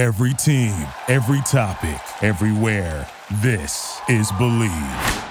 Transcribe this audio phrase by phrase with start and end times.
[0.00, 3.06] Every team, every topic, everywhere.
[3.42, 5.26] This is Bleav.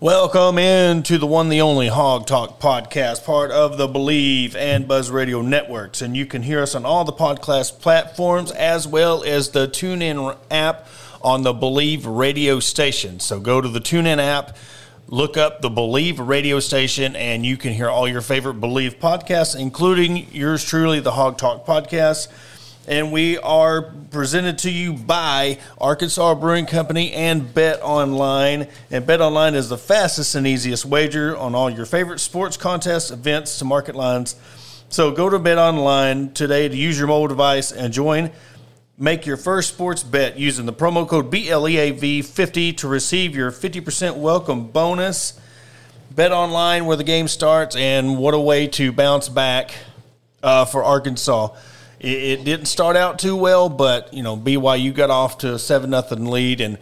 [0.00, 4.86] Welcome in to the one, the only Hog Talk podcast, part of the Bleav and
[4.86, 6.02] Buzz Radio networks.
[6.02, 10.36] And you can hear us on all the podcast platforms as well as the TuneIn
[10.50, 10.86] app
[11.26, 13.18] on the Bleav radio station.
[13.18, 14.56] So go to the TuneIn app,
[15.08, 19.58] look up the Bleav radio station, and you can hear all your favorite Bleav podcasts,
[19.58, 22.28] including yours truly, the Hog Talk podcast
[22.88, 28.68] and we are presented to you by Arkansas Brewing Company and Bet Online.
[28.92, 33.10] And Bet Online is the fastest and easiest wager on all your favorite sports contests,
[33.10, 34.36] events to market lines.
[34.88, 38.30] So go to Bet Online today to use your mobile device and join.
[38.98, 44.68] Make your first sports bet using the promo code BLEAV50 to receive your 50% welcome
[44.68, 45.38] bonus.
[46.10, 49.74] Bet Online where the game starts, and what a way to bounce back
[50.42, 51.54] uh, for Arkansas.
[52.00, 55.58] It, it didn't start out too well, but you know BYU got off to a
[55.58, 56.78] seven nothing lead, and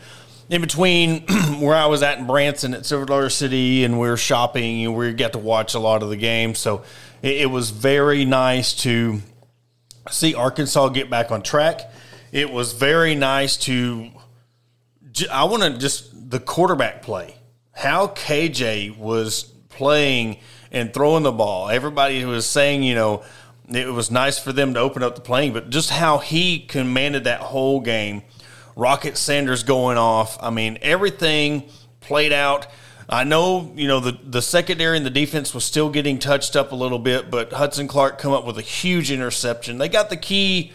[0.49, 1.23] in between
[1.59, 4.95] where I was at in Branson at Silver Dollar City, and we were shopping, and
[4.95, 6.55] we got to watch a lot of the game.
[6.55, 6.85] So
[7.23, 9.21] it, it was very nice to
[10.13, 11.91] see Arkansas get back on track.
[12.35, 14.11] It was very nice to.
[15.31, 17.37] I want to just the quarterback play.
[17.71, 20.39] How KJ was playing
[20.73, 21.69] and throwing the ball.
[21.69, 23.23] Everybody was saying, you know,
[23.69, 27.23] it was nice for them to open up the playing, but just how he commanded
[27.23, 28.25] that whole game.
[28.75, 30.37] Rocket Sanders going off.
[30.43, 31.69] I mean, everything
[32.01, 32.67] played out.
[33.09, 36.73] I know, you know, the, the secondary and the defense was still getting touched up
[36.73, 39.79] a little bit, but Hudson Clark come up with a huge interception.
[39.79, 40.73] They got the key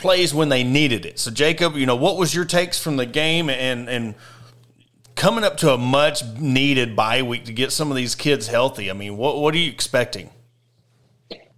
[0.00, 1.18] plays when they needed it.
[1.18, 4.14] So Jacob, you know, what was your takes from the game and and
[5.14, 8.90] coming up to a much needed bye week to get some of these kids healthy?
[8.90, 10.30] I mean, what what are you expecting?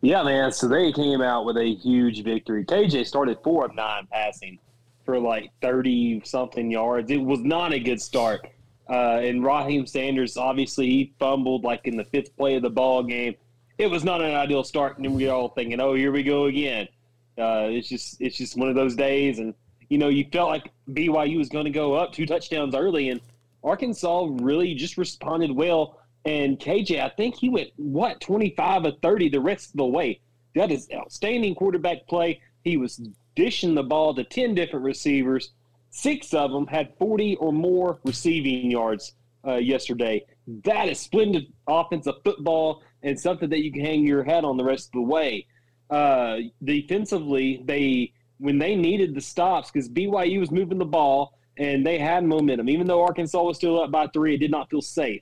[0.02, 0.50] Yeah, man.
[0.50, 2.64] So they came out with a huge victory.
[2.64, 4.58] KJ started four of nine passing
[5.04, 7.10] for like 30 something yards.
[7.10, 8.46] It was not a good start.
[8.90, 13.04] Uh, and Raheim Sanders, obviously, he fumbled like in the fifth play of the ball
[13.04, 13.36] game.
[13.78, 16.44] It was not an ideal start, and we were all thinking, "Oh, here we go
[16.44, 16.88] again."
[17.38, 19.54] Uh, it's just, it's just one of those days, and
[19.88, 23.20] you know, you felt like BYU was going to go up two touchdowns early, and
[23.62, 26.00] Arkansas really just responded well.
[26.24, 30.20] And KJ, I think he went, what, 25 or 30 the rest of the way.
[30.54, 32.40] That is outstanding quarterback play.
[32.64, 33.00] He was
[33.34, 35.50] dishing the ball to 10 different receivers.
[35.90, 39.14] Six of them had 40 or more receiving yards
[39.46, 40.24] uh, yesterday.
[40.64, 44.64] That is splendid offensive football and something that you can hang your hat on the
[44.64, 45.46] rest of the way.
[45.92, 51.86] Uh, defensively, they when they needed the stops because BYU was moving the ball and
[51.86, 52.70] they had momentum.
[52.70, 55.20] Even though Arkansas was still up by three, it did not feel safe.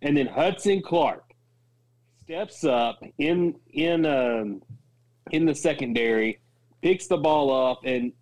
[0.00, 1.24] And then Hudson Clark
[2.22, 4.62] steps up in in um,
[5.32, 6.38] in the secondary,
[6.82, 8.12] picks the ball up, and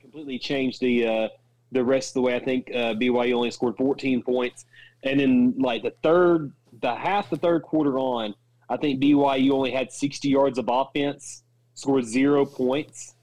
[0.00, 1.28] completely changed the uh,
[1.72, 2.36] the rest of the way.
[2.36, 4.66] I think uh, BYU only scored 14 points,
[5.02, 8.36] and then like the third, the half the third quarter on,
[8.70, 11.42] I think BYU only had 60 yards of offense,
[11.74, 13.16] scored zero points,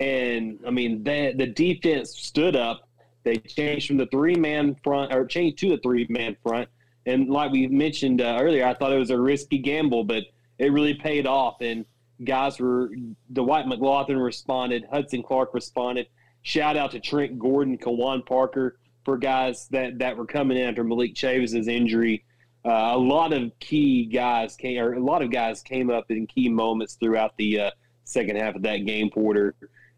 [0.00, 2.88] and I mean the the defense stood up.
[3.22, 6.68] They changed from the three man front or changed to the three man front
[7.06, 10.24] and like we mentioned uh, earlier, I thought it was a risky gamble, but
[10.58, 11.56] it really paid off.
[11.60, 11.84] And
[12.24, 12.90] guys were
[13.32, 16.06] Dwight McGlothern responded, Hudson Clark responded.
[16.42, 20.84] Shout out to Trent Gordon, Kawan Parker for guys that that were coming in after
[20.84, 22.24] Malik Chavis's injury.
[22.64, 26.26] Uh, a lot of key guys came, or a lot of guys came up in
[26.26, 27.70] key moments throughout the uh,
[28.04, 29.10] second half of that game.
[29.10, 29.54] Porter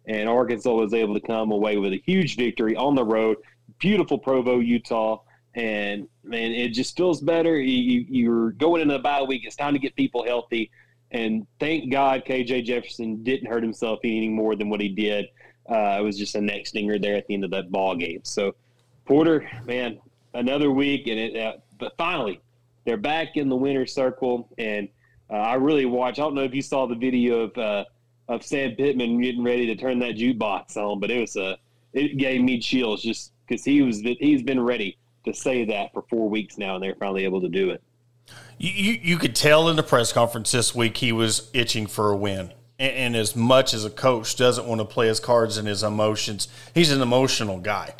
[0.06, 3.37] and Arkansas was able to come away with a huge victory on the road.
[3.78, 5.21] Beautiful Provo, Utah
[5.56, 7.59] and man, it just feels better.
[7.59, 9.43] You, you're going into the bye week.
[9.44, 10.71] It's time to get people healthy.
[11.10, 15.27] And thank God KJ Jefferson didn't hurt himself any more than what he did.
[15.69, 18.21] Uh, it was just a neck stinger there at the end of that ball game.
[18.22, 18.54] So
[19.06, 19.98] Porter, man,
[20.34, 21.36] another week, and it.
[21.36, 22.41] Uh, but finally,
[22.86, 24.88] they're back in the winner's circle, and
[25.28, 26.18] uh, I really watched.
[26.18, 27.84] I don't know if you saw the video of uh,
[28.28, 31.59] of Sam Pittman getting ready to turn that jukebox on, but it was a.
[31.92, 36.04] It gave me chills just because he was he's been ready to say that for
[36.09, 37.83] four weeks now, and they're finally able to do it.
[38.59, 42.10] You, you, you could tell in the press conference this week he was itching for
[42.10, 42.53] a win.
[42.78, 45.82] And, and as much as a coach doesn't want to play his cards and his
[45.82, 47.94] emotions, he's an emotional guy.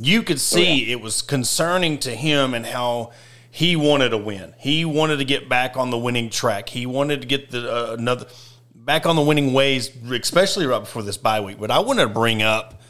[0.00, 0.92] You could see oh, yeah.
[0.92, 3.12] it was concerning to him and how
[3.56, 4.54] he wanted to win.
[4.58, 6.68] He wanted to get back on the winning track.
[6.68, 8.26] He wanted to get the uh, another
[8.74, 11.58] back on the winning ways, especially right before this bye week.
[11.58, 12.82] But I want to bring up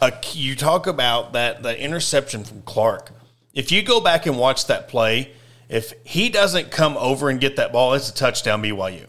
[0.00, 3.10] a you talk about that the interception from Clark
[3.52, 5.32] If you go back and watch that play,
[5.68, 9.06] if he doesn't come over and get that ball, it's a touchdown BYU.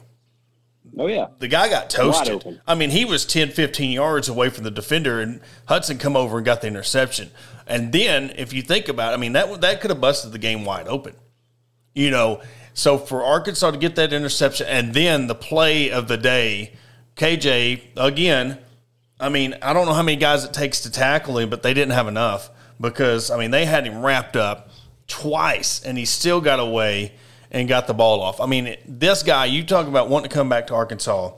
[0.98, 1.28] Oh, yeah.
[1.38, 2.60] The guy got toasted.
[2.68, 6.38] I mean, he was 10, 15 yards away from the defender, and Hudson come over
[6.38, 7.30] and got the interception.
[7.68, 10.38] And then, if you think about it, I mean, that, that could have busted the
[10.38, 11.16] game wide open.
[11.94, 12.42] You know,
[12.74, 16.74] so for Arkansas to get that interception and then the play of the day,
[17.16, 18.58] KJ, again,
[19.20, 21.74] I mean, I don't know how many guys it takes to tackle him, but they
[21.74, 22.50] didn't have enough
[22.82, 24.70] because, I mean, they had him wrapped up
[25.08, 27.14] twice and he still got away
[27.52, 28.42] and got the ball off.
[28.42, 31.34] I mean, this guy, you talk about wanting to come back to Arkansas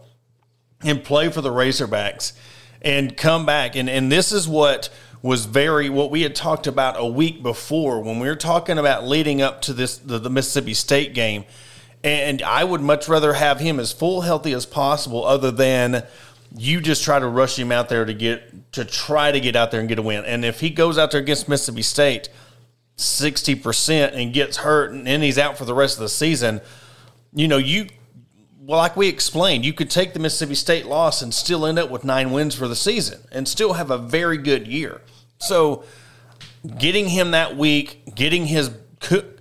[0.82, 2.34] and play for the Razorbacks
[2.82, 3.76] and come back.
[3.76, 4.90] And, and this is what
[5.26, 9.08] was very what we had talked about a week before when we were talking about
[9.08, 11.46] leading up to this the, the Mississippi State game.
[12.04, 16.06] And I would much rather have him as full healthy as possible, other than
[16.56, 19.72] you just try to rush him out there to get to try to get out
[19.72, 20.24] there and get a win.
[20.26, 22.30] And if he goes out there against Mississippi State,
[22.98, 26.62] 60% and gets hurt and then he's out for the rest of the season,
[27.34, 27.88] you know, you
[28.60, 31.90] well, like we explained, you could take the Mississippi State loss and still end up
[31.90, 35.02] with nine wins for the season and still have a very good year.
[35.38, 35.84] So,
[36.78, 38.72] getting him that week, getting his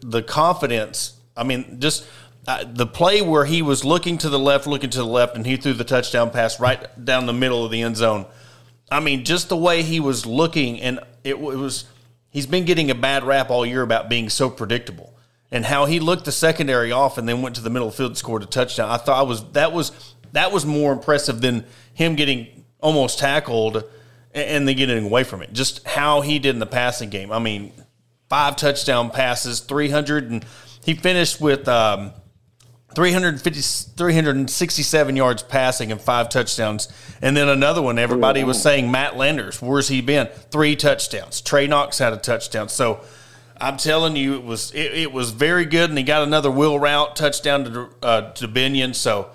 [0.00, 1.18] the confidence.
[1.36, 2.06] I mean, just
[2.46, 5.46] uh, the play where he was looking to the left, looking to the left, and
[5.46, 8.26] he threw the touchdown pass right down the middle of the end zone.
[8.90, 11.86] I mean, just the way he was looking, and it, it was
[12.30, 15.16] he's been getting a bad rap all year about being so predictable
[15.50, 18.10] and how he looked the secondary off and then went to the middle the field
[18.10, 18.90] and scored a touchdown.
[18.90, 21.64] I thought I was that was that was more impressive than
[21.94, 23.84] him getting almost tackled
[24.34, 25.52] and then getting away from it.
[25.52, 27.30] Just how he did in the passing game.
[27.30, 27.72] I mean,
[28.28, 30.44] five touchdown passes, 300 and
[30.84, 32.12] he finished with um,
[32.94, 33.60] 350,
[33.96, 36.88] 367 yards passing and five touchdowns.
[37.22, 40.26] And then another one, everybody was saying Matt Landers, where's he been?
[40.50, 41.40] Three touchdowns.
[41.40, 42.68] Trey Knox had a touchdown.
[42.68, 43.00] So
[43.60, 46.78] I'm telling you, it was it, it was very good, and he got another wheel
[46.78, 48.94] route touchdown to uh, to Binion.
[48.94, 49.30] So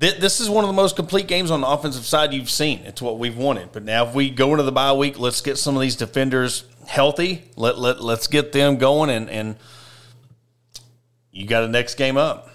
[0.00, 2.80] th- this is one of the most complete games on the offensive side you've seen.
[2.80, 3.72] It's what we've wanted.
[3.72, 6.64] But now, if we go into the bye week, let's get some of these defenders
[6.86, 7.44] healthy.
[7.56, 9.56] Let let let's get them going and and–
[11.34, 12.48] you got a next game up.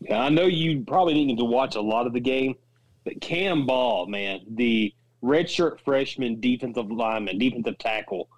[0.00, 2.56] Yeah, I know you probably didn't get to watch a lot of the game,
[3.04, 4.92] but Cam Ball, man, the
[5.22, 8.28] redshirt freshman defensive lineman, defensive tackle,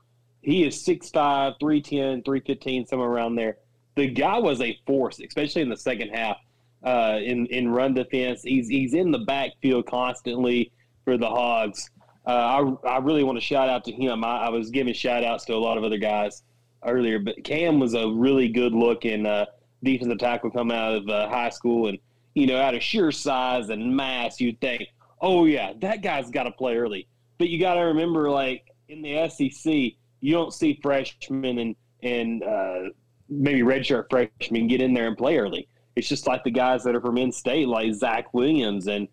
[0.43, 3.57] he is 6'5, 310, 315, somewhere around there.
[3.97, 6.37] The guy was a force, especially in the second half
[6.85, 8.43] uh, in, in run defense.
[8.43, 10.73] He's, he's in the backfield constantly
[11.05, 11.91] for the Hogs.
[12.27, 14.25] Uh, I, I really want to shout out to him.
[14.25, 16.43] I, I was giving shout outs to a lot of other guys
[16.85, 19.47] earlier, but Cam was a really good looking uh,
[19.85, 21.99] defensive tackle coming out of uh, high school, and
[22.35, 24.83] you know, out of sheer size and mass, you'd think,
[25.21, 27.09] oh yeah, that guy's got to play early.
[27.39, 29.73] But you got to remember, like in the SEC,
[30.21, 32.83] you don't see freshmen and and uh,
[33.29, 35.69] maybe redshirt freshmen get in there and play early.
[35.97, 39.09] It's just like the guys that are from in-state, like Zach Williams and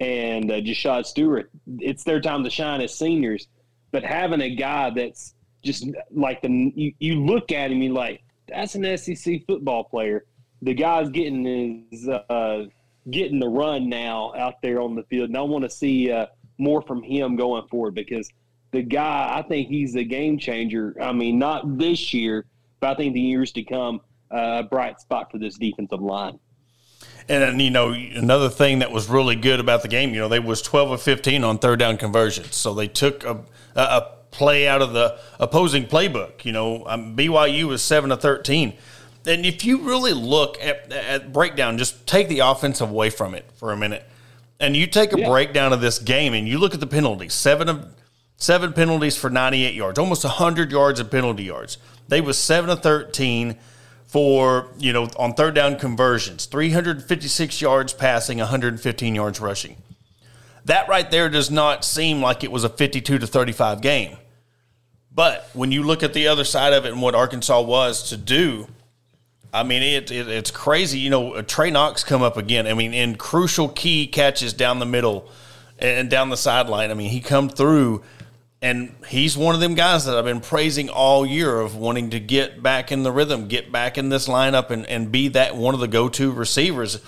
[0.00, 1.50] and uh, Jashaud Stewart.
[1.78, 3.48] It's their time to shine as seniors.
[3.90, 8.22] But having a guy that's just like the you, you look at him, you like
[8.48, 10.24] that's an SEC football player.
[10.62, 12.66] The guy's getting his uh,
[13.10, 16.26] getting the run now out there on the field, and I want to see uh,
[16.58, 18.30] more from him going forward because
[18.70, 20.94] the guy, I think he's a game changer.
[21.00, 22.44] I mean, not this year,
[22.80, 26.38] but I think the years to come, a bright spot for this defensive line.
[27.28, 30.38] And you know, another thing that was really good about the game, you know, they
[30.38, 33.44] was twelve of fifteen on third down conversions, so they took a,
[33.76, 36.44] a play out of the opposing playbook.
[36.44, 38.72] You know, um, BYU was seven to thirteen,
[39.26, 43.44] and if you really look at, at breakdown, just take the offensive away from it
[43.56, 44.08] for a minute,
[44.58, 45.28] and you take a yeah.
[45.28, 47.34] breakdown of this game, and you look at the penalties.
[47.34, 47.94] Seven of
[48.38, 51.76] seven penalties for ninety eight yards, almost hundred yards of penalty yards.
[52.08, 53.58] They was seven to thirteen
[54.08, 58.80] for you know on third down conversions, three hundred fifty six yards passing, one hundred
[58.80, 59.76] fifteen yards rushing
[60.68, 64.18] that right there does not seem like it was a 52 to 35 game.
[65.10, 68.18] But when you look at the other side of it and what Arkansas was to
[68.18, 68.68] do,
[69.52, 70.98] I mean, it, it, it's crazy.
[70.98, 72.66] You know, uh, Trey Knox come up again.
[72.66, 75.30] I mean, in crucial key catches down the middle
[75.78, 76.90] and down the sideline.
[76.90, 78.04] I mean, he come through,
[78.60, 82.20] and he's one of them guys that I've been praising all year of wanting to
[82.20, 85.74] get back in the rhythm, get back in this lineup, and, and be that one
[85.74, 87.00] of the go to receivers.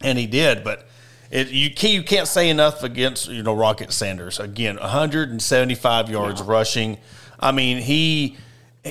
[0.00, 0.86] And he did, but
[1.30, 6.40] it, you can't you can't say enough against you know Rocket Sanders again 175 yards
[6.40, 6.46] yeah.
[6.48, 6.98] rushing.
[7.40, 8.36] I mean he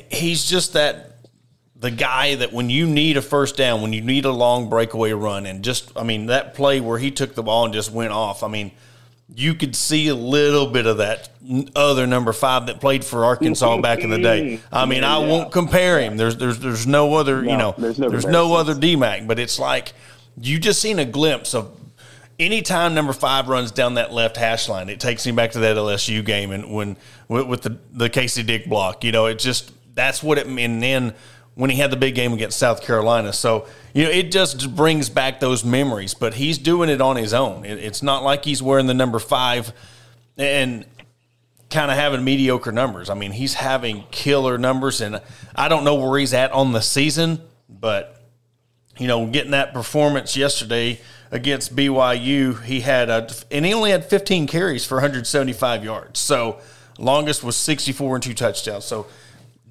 [0.10, 1.20] he's just that
[1.76, 5.12] the guy that when you need a first down, when you need a long breakaway
[5.12, 8.12] run, and just I mean that play where he took the ball and just went
[8.12, 8.44] off.
[8.44, 8.72] I mean
[9.36, 11.30] you could see a little bit of that
[11.76, 14.42] other number five that played for Arkansas back in the day.
[14.52, 14.76] Mm-hmm.
[14.76, 16.18] I mean, I won't compare him.
[16.18, 19.60] There's there's there's no other you know there's no, there's no other DMAC, but it's
[19.60, 19.94] like
[20.40, 21.78] you just seen a glimpse of
[22.40, 25.78] anytime number five runs down that left hash line, it takes me back to that
[25.78, 26.98] LSU game and when
[27.28, 29.04] with, with the the Casey Dick block.
[29.04, 31.14] You know, it just that's what it and then
[31.62, 33.32] when he had the big game against South Carolina.
[33.32, 37.36] So, you know, it just brings back those memories, but he's doing it on his
[37.36, 37.66] own.
[37.66, 39.72] It's not like he's wearing the number five
[40.40, 40.88] and
[41.70, 43.12] kind of having mediocre numbers.
[43.12, 45.22] I mean, he's having killer numbers, and
[45.56, 47.40] I don't know where he's at on the season,
[47.70, 48.20] but,
[48.98, 51.00] you know, getting that performance yesterday
[51.30, 56.20] against BYU, he had a, and he only had 15 carries for 175 yards.
[56.20, 56.60] So,
[56.98, 58.86] longest was 64 and two touchdowns.
[58.86, 59.06] So,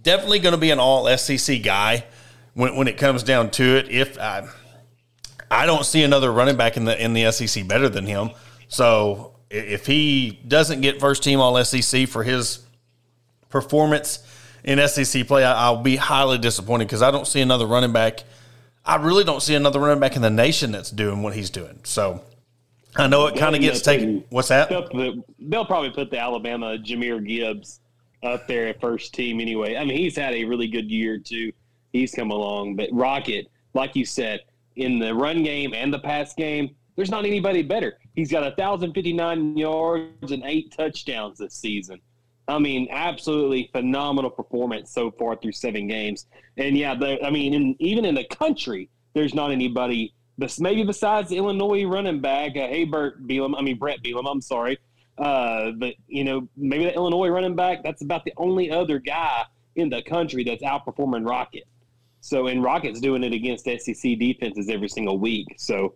[0.02, 2.04] definitely going to be an all SEC guy
[2.54, 3.88] when, when it comes down to it.
[3.88, 4.48] If I,
[5.50, 8.30] I don't see another running back in the in the SEC better than him.
[8.68, 12.60] So if he doesn't get first team all SEC for his
[13.48, 14.26] performance
[14.62, 18.24] in SEC play, I, will be highly disappointed because I don't see another running back.
[18.84, 21.80] I really don't see another running back in the nation that's doing what he's doing.
[21.82, 22.22] So
[22.96, 24.24] I know it kind of gets taken.
[24.30, 24.68] What's that?
[24.68, 27.80] They'll, they'll, probably put the Alabama Jahmyr Gibbs
[28.22, 29.76] up there at first team anyway.
[29.76, 31.52] I mean, he's had a really good year too.
[31.92, 34.40] He's come along, but Rocket, like you said,
[34.76, 37.98] in the run game and the pass game, there's not anybody better.
[38.14, 42.00] He's got 1,059 yards and eight touchdowns this season.
[42.48, 46.26] I mean, absolutely phenomenal performance so far through seven games.
[46.56, 50.14] And yeah, the, I mean, in, even in the country, there's not anybody.
[50.58, 53.58] Maybe besides Illinois running back, uh, Haybert Bielema.
[53.58, 54.30] I mean Bret Bielema.
[54.30, 54.78] I'm sorry,
[55.20, 57.82] uh, but you know, maybe the Illinois running back.
[57.82, 59.44] That's about the only other guy
[59.76, 61.64] in the country that's outperforming Rocket.
[62.22, 65.46] So, and Rocket's doing it against SEC defenses every single week.
[65.58, 65.94] So,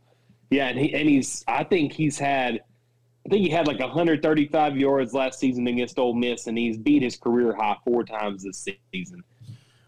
[0.50, 1.43] yeah, and, he, and he's.
[1.49, 2.61] I think he's had.
[3.26, 7.02] I think he had like 135 yards last season against Ole Miss, and he's beat
[7.02, 9.25] his career high four times this season.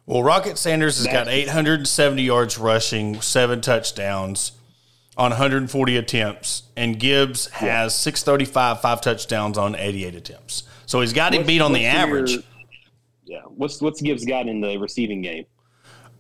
[0.07, 4.52] Well, Rocket Sanders has That's, got 870 yards rushing, seven touchdowns
[5.17, 7.83] on 140 attempts, and Gibbs yeah.
[7.83, 10.65] has 635, five touchdowns on 88 attempts.
[10.85, 12.33] So he's got him beat on the average.
[12.33, 12.43] Your,
[13.25, 13.43] yeah.
[13.43, 15.47] What's what's Gibbs got in the receiving game?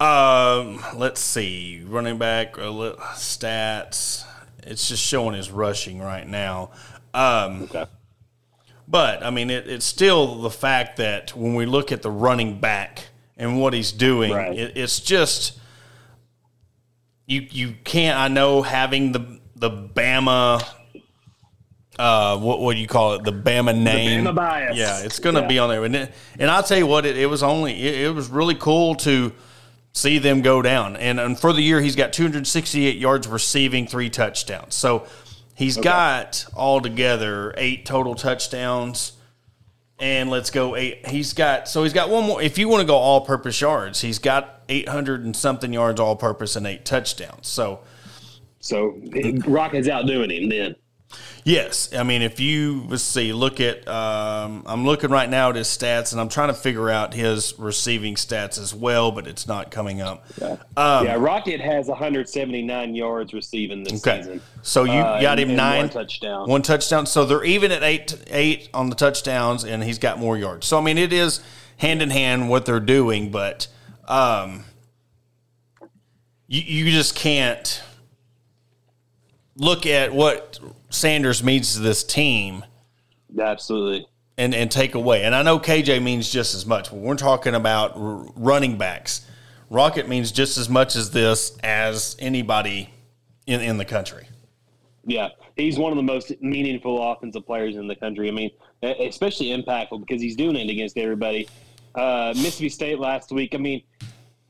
[0.00, 4.24] Um, let's see, running back uh, stats.
[4.62, 6.70] It's just showing his rushing right now.
[7.14, 7.86] Um, okay.
[8.88, 12.58] But I mean, it, it's still the fact that when we look at the running
[12.60, 13.04] back
[13.36, 14.56] and what he's doing, right.
[14.56, 15.58] it, it's just
[17.26, 18.18] you you can't.
[18.18, 20.64] I know having the the Bama.
[21.98, 23.24] Uh, what what do you call it?
[23.24, 24.24] The Bama name.
[24.24, 24.76] The Bama bias.
[24.76, 25.48] Yeah, it's going to yeah.
[25.48, 25.84] be on there.
[25.84, 28.54] And, it, and I'll tell you what, it, it was only it, it, was really
[28.54, 29.32] cool to
[29.92, 30.96] see them go down.
[30.96, 34.74] And, and for the year, he's got 268 yards receiving, three touchdowns.
[34.74, 35.06] So
[35.54, 35.84] he's okay.
[35.84, 39.12] got altogether eight total touchdowns.
[39.98, 41.06] And let's go eight.
[41.06, 42.42] He's got so he's got one more.
[42.42, 46.16] If you want to go all purpose yards, he's got 800 and something yards all
[46.16, 47.48] purpose and eight touchdowns.
[47.48, 47.80] So,
[48.60, 49.00] so
[49.46, 50.76] Rocket's outdoing him then.
[51.44, 55.54] Yes, I mean if you let's see, look at um, I'm looking right now at
[55.54, 59.46] his stats, and I'm trying to figure out his receiving stats as well, but it's
[59.46, 60.26] not coming up.
[60.40, 64.22] Yeah, um, yeah Rocket has 179 yards receiving this okay.
[64.22, 64.42] season.
[64.62, 67.06] So you uh, got him nine one touchdown, one touchdown.
[67.06, 70.66] So they're even at eight eight on the touchdowns, and he's got more yards.
[70.66, 71.40] So I mean it is
[71.76, 73.68] hand in hand what they're doing, but
[74.06, 74.64] um,
[76.46, 77.82] you, you just can't
[79.56, 80.58] look at what
[80.90, 82.64] Sanders means to this team.
[83.38, 84.06] Absolutely.
[84.38, 85.24] And, and take away.
[85.24, 89.26] And I know KJ means just as much, but we're talking about r- running backs.
[89.70, 92.90] Rocket means just as much as this as anybody
[93.46, 94.28] in, in the country.
[95.04, 98.28] Yeah, he's one of the most meaningful offensive players in the country.
[98.28, 98.50] I mean,
[98.82, 101.48] especially impactful because he's doing it against everybody.
[101.96, 103.54] Uh, Mississippi State last week.
[103.54, 103.82] I mean,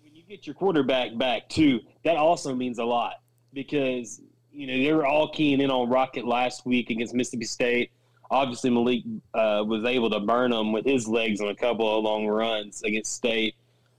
[0.02, 3.20] when you get your quarterback back too, that also means a lot
[3.52, 4.20] because
[4.52, 7.92] you know they were all keying in on Rocket last week against Mississippi State.
[8.30, 12.02] Obviously, Malik uh, was able to burn them with his legs on a couple of
[12.02, 13.54] long runs against State,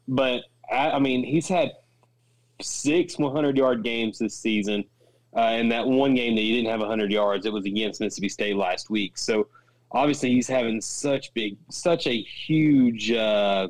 [0.10, 1.72] but I, I mean he's had
[2.62, 4.84] six 100 yard games this season.
[5.36, 8.30] Uh, and that one game that he didn't have 100 yards, it was against Mississippi
[8.30, 9.18] State last week.
[9.18, 9.48] So
[9.91, 13.67] obviously he's having such big, such a huge uh,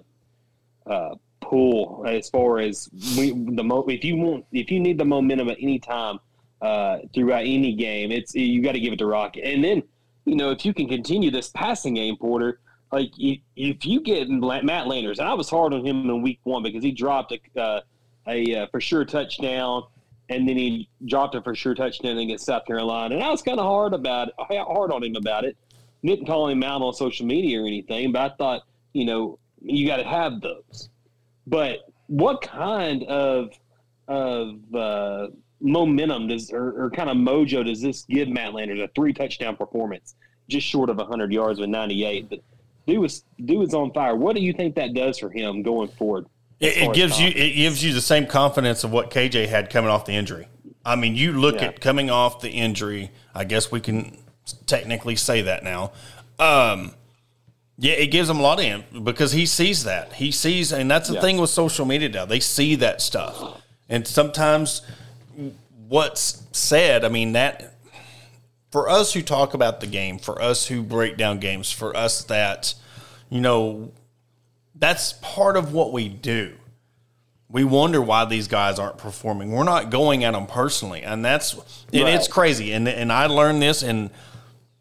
[0.86, 5.06] uh, pull as far as we, the mo- if you want if you need the
[5.06, 6.20] momentum at any time
[6.62, 9.46] uh, throughout any game, it's you got to give it to Rocket.
[9.46, 9.84] And then
[10.26, 12.60] you know if you can continue this passing game, Porter.
[12.90, 16.64] Like if you get Matt Landers, and I was hard on him in week one
[16.64, 17.82] because he dropped a, uh,
[18.30, 19.84] a uh, for sure touchdown
[20.30, 23.16] and then he dropped a for sure touchdown against South Carolina.
[23.16, 25.58] And I was kind of hard about it, hard on him about it.
[26.08, 28.62] Didn't call him out on social media or anything, but I thought,
[28.94, 30.90] you know, you got to have those.
[31.46, 33.52] But what kind of
[34.08, 35.28] of uh,
[35.60, 38.80] momentum does or, or, kind of mojo does this give Matt Landers?
[38.80, 40.16] A three touchdown performance,
[40.48, 42.30] just short of hundred yards with ninety eight.
[42.30, 42.40] But
[42.86, 44.16] dude was dude was on fire.
[44.16, 46.28] What do you think that does for him going forward?
[46.62, 49.90] It, it gives you it gives you the same confidence of what KJ had coming
[49.90, 50.48] off the injury.
[50.86, 51.68] I mean, you look yeah.
[51.68, 53.12] at coming off the injury.
[53.36, 54.18] I guess we can
[54.66, 55.92] technically say that now.
[56.40, 56.94] Um,
[57.78, 60.14] yeah, it gives him a lot of him because he sees that.
[60.14, 61.22] He sees, and that's the yeah.
[61.22, 62.26] thing with social media now.
[62.26, 64.82] They see that stuff, and sometimes
[65.88, 67.06] what's said.
[67.06, 67.76] I mean that
[68.72, 72.24] for us who talk about the game, for us who break down games, for us
[72.26, 72.74] that
[73.30, 73.92] you know
[74.76, 76.54] that's part of what we do.
[77.50, 79.52] We wonder why these guys aren't performing.
[79.52, 82.14] We're not going at them personally, and that's and right.
[82.14, 82.74] it's crazy.
[82.74, 84.10] And and I learned this, and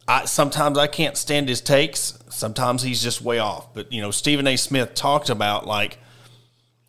[0.08, 2.18] I sometimes I can't stand his takes.
[2.28, 3.74] Sometimes he's just way off.
[3.74, 4.56] But you know, Stephen A.
[4.56, 5.98] Smith talked about like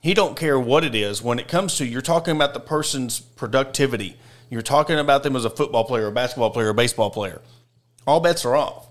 [0.02, 3.20] he don't care what it is when it comes to you're talking about the person's
[3.20, 4.18] productivity.
[4.50, 7.42] You're talking about them as a football player, a basketball player, a baseball player.
[8.06, 8.88] All bets are off.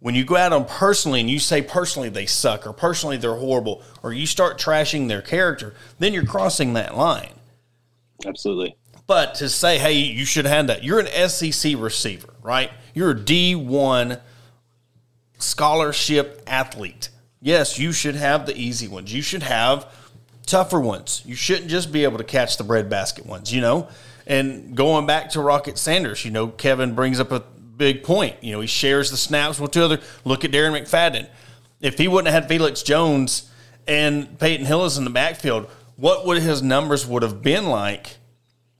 [0.00, 3.34] When you go at them personally and you say personally they suck or personally they're
[3.34, 7.32] horrible or you start trashing their character, then you're crossing that line.
[8.26, 8.76] Absolutely.
[9.08, 10.84] But to say, hey, you should have that.
[10.84, 12.70] You're an SEC receiver, right?
[12.94, 14.20] You're a D1
[15.38, 17.08] scholarship athlete.
[17.40, 19.12] Yes, you should have the easy ones.
[19.12, 19.90] You should have
[20.44, 21.22] tougher ones.
[21.24, 23.88] You shouldn't just be able to catch the breadbasket ones, you know?
[24.26, 28.36] And going back to Rocket Sanders, you know, Kevin brings up a big point.
[28.42, 30.00] You know, he shares the snaps with two other.
[30.26, 31.28] Look at Darren McFadden.
[31.80, 33.50] If he wouldn't have had Felix Jones
[33.86, 38.17] and Peyton Hillis in the backfield, what would his numbers would have been like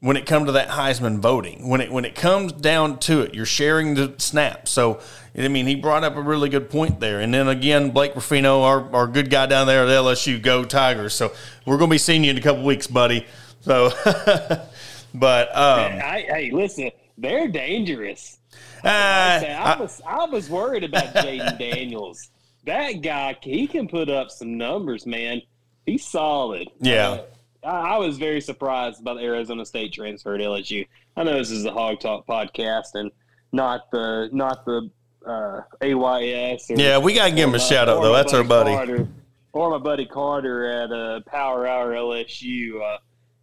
[0.01, 1.69] when it comes to that Heisman voting?
[1.69, 4.71] When it when it comes down to it, you're sharing the snaps.
[4.71, 5.01] So
[5.45, 7.21] I mean, he brought up a really good point there.
[7.21, 11.15] And then again, Blake Ruffino, our, our good guy down there at LSU, go Tigers.
[11.15, 11.33] So
[11.65, 13.27] we're going to be seeing you in a couple weeks, buddy.
[13.61, 13.91] So,
[15.15, 18.39] but um, hey, hey, listen, they're dangerous.
[18.85, 22.31] Uh, I, was I was worried about Jayden Daniels.
[22.65, 25.43] That guy, he can put up some numbers, man.
[25.87, 26.69] He's solid.
[26.81, 27.09] Yeah.
[27.09, 27.23] Uh,
[27.65, 30.87] I, I, was very surprised by the Arizona State transfer at LSU.
[31.17, 33.11] I know this is the Hog Talk podcast and
[33.53, 34.91] not the not the
[35.27, 36.71] uh, AYS.
[36.71, 38.13] Or, yeah, we gotta give him a shout out though.
[38.13, 38.73] That's our buddy.
[38.73, 39.09] Carter,
[39.53, 42.81] or my buddy Carter at uh, Power Hour LSU.
[42.83, 42.99] Uh,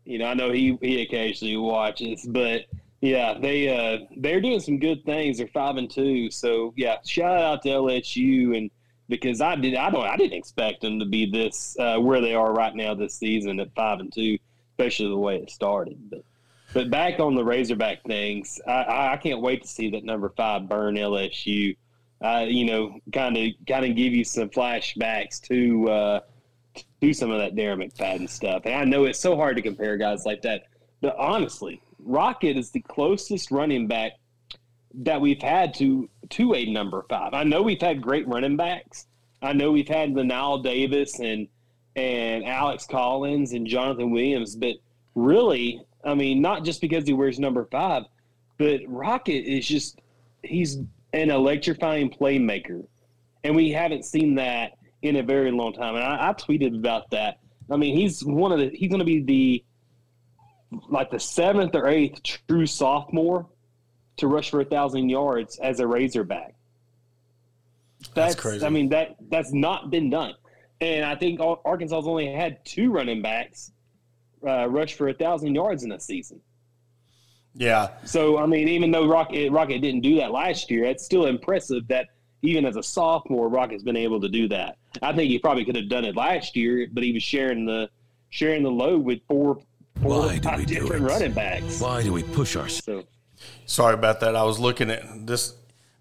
[0.05, 2.65] you know, I know he he occasionally watches, but
[3.01, 5.37] yeah, they uh, they're doing some good things.
[5.37, 8.69] They're five and two, so yeah, shout out to LSU and
[9.09, 12.33] because I did I don't I didn't expect them to be this uh, where they
[12.33, 14.37] are right now this season at five and two,
[14.71, 15.97] especially the way it started.
[16.09, 16.23] But
[16.73, 20.67] but back on the Razorback things, I, I can't wait to see that number five
[20.67, 21.77] burn LSU.
[22.23, 26.19] Uh, you know, kind of kind of give you some flashbacks to uh,
[27.01, 28.63] do some of that Darren McFadden stuff.
[28.65, 30.63] And I know it's so hard to compare guys like that,
[31.01, 34.13] but honestly, Rocket is the closest running back
[34.99, 37.33] that we've had to to a number five.
[37.33, 39.07] I know we've had great running backs.
[39.41, 41.47] I know we've had Knile Davis and
[41.95, 44.75] and Alex Collins and Jonathan Williams, but
[45.15, 48.03] really, I mean, not just because he wears number five,
[48.57, 49.99] but Rocket is just
[50.43, 50.77] he's
[51.13, 52.85] an electrifying playmaker,
[53.43, 55.95] and we haven't seen that in a very long time.
[55.95, 57.39] And I, I tweeted about that.
[57.69, 59.65] I mean, he's one of the he's going to be the
[60.89, 63.47] like the seventh or eighth true sophomore
[64.17, 66.55] to rush for a thousand yards as a Razorback.
[68.13, 68.65] That's, that's crazy.
[68.65, 70.35] I mean that that's not been done,
[70.81, 73.71] and I think Arkansas's only had two running backs
[74.45, 76.39] uh, rush for a thousand yards in a season.
[77.55, 77.91] Yeah.
[78.03, 81.87] So I mean, even though Rocket Rocket didn't do that last year, it's still impressive
[81.87, 82.09] that
[82.41, 84.77] even as a sophomore, Rocket's been able to do that.
[85.01, 87.89] I think he probably could have done it last year, but he was sharing the
[88.29, 89.59] sharing the load with four
[90.01, 90.99] why do we do it?
[90.99, 91.79] running backs.
[91.79, 92.83] Why do we push ourselves?
[92.83, 93.03] So,
[93.65, 94.35] Sorry about that.
[94.35, 95.53] I was looking at this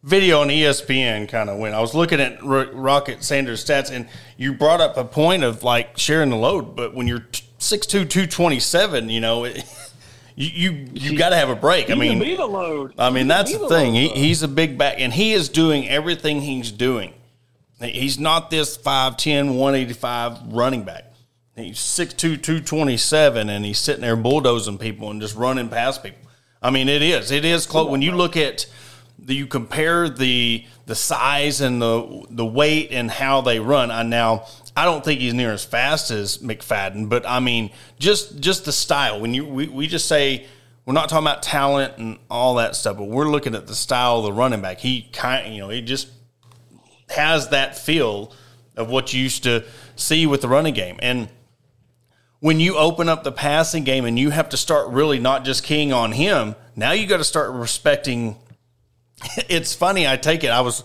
[0.02, 1.74] video on ESPN kind of went.
[1.74, 5.98] I was looking at Rocket Sanders stats, and you brought up a point of like
[5.98, 6.76] sharing the load.
[6.76, 7.26] But when you're
[7.58, 9.64] 6'2", 227, you know, it,
[10.36, 11.90] you you, you got to have a break.
[11.90, 12.94] I mean, be the load.
[12.98, 13.94] I mean, that's the, the thing.
[13.94, 17.14] He, he's a big back, and he is doing everything he's doing.
[17.80, 21.14] He's not this 5'10", 185 running back
[21.56, 26.18] he's 6'2", 227, and he's sitting there bulldozing people and just running past people.
[26.64, 27.30] I mean, it is.
[27.30, 27.90] It is close.
[27.90, 28.66] When you look at
[29.18, 33.90] the, you compare the the size and the the weight and how they run.
[33.90, 38.40] I now I don't think he's near as fast as McFadden, but I mean, just
[38.40, 39.20] just the style.
[39.20, 40.46] When you we, we just say
[40.86, 44.18] we're not talking about talent and all that stuff, but we're looking at the style
[44.18, 44.80] of the running back.
[44.80, 46.08] He kind, you know, he just
[47.10, 48.32] has that feel
[48.76, 49.64] of what you used to
[49.96, 50.98] see with the running game.
[51.00, 51.28] And
[52.44, 55.64] when you open up the passing game and you have to start really not just
[55.64, 58.36] keying on him, now you got to start respecting.
[59.48, 60.06] It's funny.
[60.06, 60.48] I take it.
[60.48, 60.84] I was.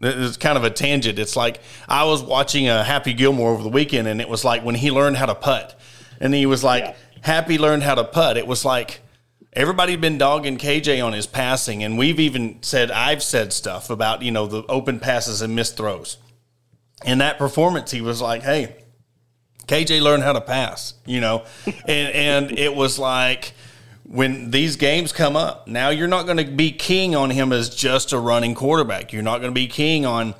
[0.00, 1.20] It's kind of a tangent.
[1.20, 4.64] It's like I was watching a Happy Gilmore over the weekend, and it was like
[4.64, 5.78] when he learned how to putt,
[6.18, 6.94] and he was like, yeah.
[7.20, 9.00] "Happy learned how to putt." It was like
[9.52, 14.22] everybody's been dogging KJ on his passing, and we've even said I've said stuff about
[14.22, 16.16] you know the open passes and missed throws.
[17.04, 18.74] In that performance, he was like, "Hey,
[19.68, 23.52] KJ learned how to pass," you know, and and it was like
[24.04, 27.68] when these games come up, now you're not going to be king on him as
[27.68, 29.12] just a running quarterback.
[29.12, 30.34] You're not going to be king on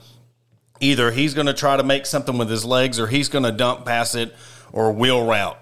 [0.80, 3.52] either he's going to try to make something with his legs or he's going to
[3.52, 4.34] dump pass it
[4.72, 5.58] or wheel route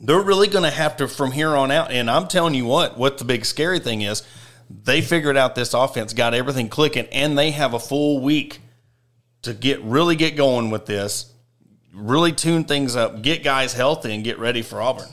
[0.00, 1.90] they're really going to have to from here on out.
[1.90, 4.22] And I'm telling you what, what the big scary thing is,
[4.70, 8.60] they figured out this offense, got everything clicking, and they have a full week
[9.42, 11.32] to get really get going with this,
[11.98, 15.08] really tune things up, get guys healthy, and get ready for Auburn.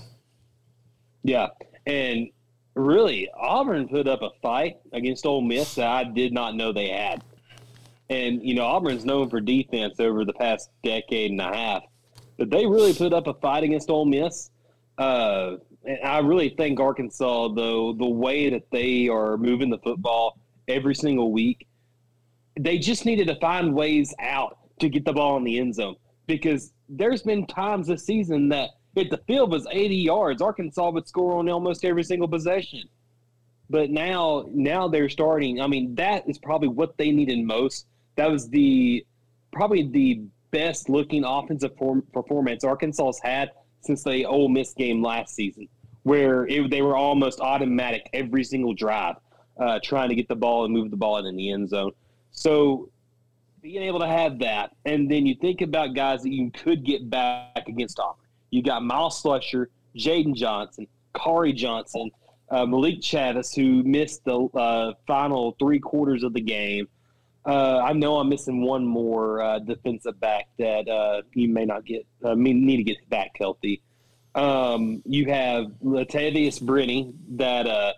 [1.24, 1.48] Yeah,
[1.86, 2.30] and
[2.76, 6.90] really, Auburn put up a fight against Ole Miss that I did not know they
[6.90, 7.24] had.
[8.10, 11.84] And you know, Auburn's known for defense over the past decade and a half,
[12.38, 14.52] but they really put up a fight against Ole Miss
[14.98, 15.58] uh,
[16.04, 21.32] I really think Arkansas, though, the way that they are moving the football every single
[21.32, 21.68] week,
[22.60, 25.96] they just needed to find ways out to get the ball in the end zone
[26.28, 31.08] because there's been times this season that if the field was 80 yards, Arkansas would
[31.08, 32.84] score on almost every single possession.
[33.70, 35.60] But now, now they're starting.
[35.60, 37.88] I mean, that is probably what they needed most.
[38.16, 39.06] That was the
[39.52, 40.22] probably the
[40.52, 45.68] best looking offensive form, performance Arkansas's had since the Ole Miss game last season,
[46.04, 49.16] where it, they were almost automatic every single drive,
[49.60, 51.92] uh, trying to get the ball and move the ball in the end zone.
[52.32, 52.90] So
[53.66, 57.10] being able to have that, and then you think about guys that you could get
[57.10, 58.24] back against Auburn.
[58.52, 59.66] You got Myles Slusher,
[59.98, 62.12] Jaden Johnson, Khari Johnson,
[62.52, 66.88] uh, Malik Chavis, who missed the uh, final three quarters of the game.
[67.44, 71.86] Uh, I know I'm missing one more uh, defensive back that uh, you may not
[71.86, 72.06] get.
[72.24, 73.82] Uh, need to get back healthy.
[74.36, 77.96] Um, you have Latavious Brini that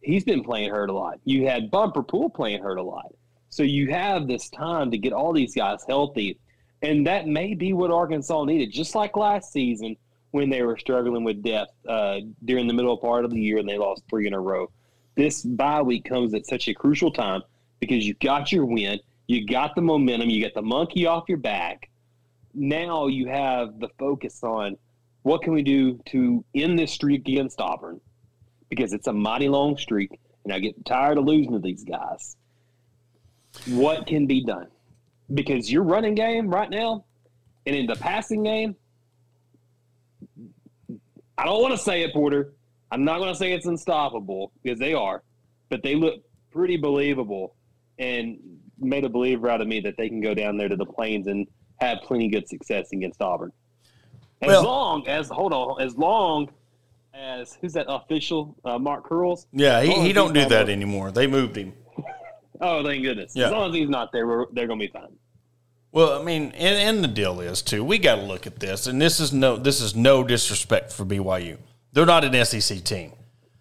[0.00, 1.20] he's been playing hurt a lot.
[1.24, 3.12] You had Bumper Pool playing hurt a lot.
[3.50, 6.38] So you have this time to get all these guys healthy,
[6.82, 8.72] and that may be what Arkansas needed.
[8.72, 9.96] Just like last season
[10.30, 13.68] when they were struggling with depth uh, during the middle part of the year and
[13.68, 14.70] they lost three in a row.
[15.16, 17.42] This bye week comes at such a crucial time
[17.80, 21.38] because you got your win, you got the momentum, you get the monkey off your
[21.38, 21.90] back.
[22.54, 24.76] Now you have the focus on
[25.22, 28.00] what can we do to end this streak against Auburn
[28.68, 32.36] because it's a mighty long streak, and I get tired of losing to these guys.
[33.66, 34.68] What can be done?
[35.32, 37.04] Because your running game right now,
[37.66, 38.76] and in the passing game,
[41.38, 42.54] I don't want to say it, Porter.
[42.90, 45.22] I'm not going to say it's unstoppable because they are,
[45.68, 47.54] but they look pretty believable
[47.98, 48.38] and
[48.78, 51.26] made a believer out of me that they can go down there to the plains
[51.26, 53.52] and have plenty good success against Auburn.
[54.42, 56.50] As well, long as hold on, as long
[57.14, 58.56] as who's that official?
[58.64, 59.46] Uh, Mark Curles.
[59.52, 61.10] Yeah, he, he don't do that anymore.
[61.10, 61.74] They moved him.
[62.60, 63.32] Oh, thank goodness!
[63.34, 63.46] Yeah.
[63.46, 65.16] As long as he's not there, they're going to be fine.
[65.92, 67.82] Well, I mean, and, and the deal is too.
[67.82, 71.04] We got to look at this, and this is no this is no disrespect for
[71.04, 71.58] BYU.
[71.92, 73.12] They're not an SEC team.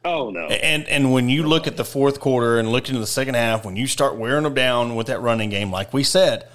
[0.06, 0.48] Oh no!
[0.48, 3.66] And and when you look at the fourth quarter and look into the second half,
[3.66, 6.48] when you start wearing them down with that running game, like we said,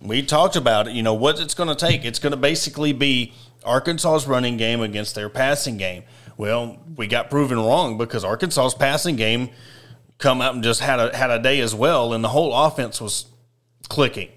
[0.00, 0.92] we talked about it.
[0.92, 2.04] You know what it's going to take.
[2.04, 3.32] It's going to basically be
[3.64, 6.04] Arkansas's running game against their passing game.
[6.36, 9.50] Well, we got proven wrong because Arkansas's passing game
[10.22, 13.00] come out and just had a had a day as well, and the whole offense
[13.00, 13.26] was
[13.88, 14.30] clicking.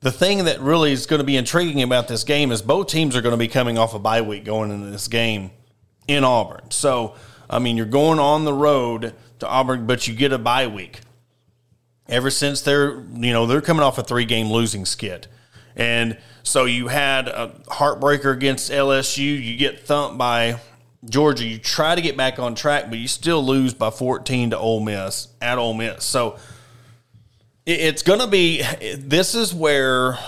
[0.00, 3.16] The thing that really is going to be intriguing about this game is both teams
[3.16, 5.50] are going to be coming off a bye week going into this game
[6.06, 6.70] in Auburn.
[6.70, 7.14] So,
[7.48, 11.00] I mean, you're going on the road to Auburn, but you get a bye week.
[12.06, 15.26] Ever since they're, you know, they're coming off a three game losing skid.
[15.74, 19.42] And so you had a heartbreaker against LSU.
[19.42, 20.60] You get thumped by
[21.08, 21.44] Georgia.
[21.44, 24.80] You try to get back on track, but you still lose by 14 to Ole
[24.80, 26.04] Miss at Ole Miss.
[26.04, 26.38] So
[27.66, 28.62] it's going to be,
[28.96, 30.18] this is where,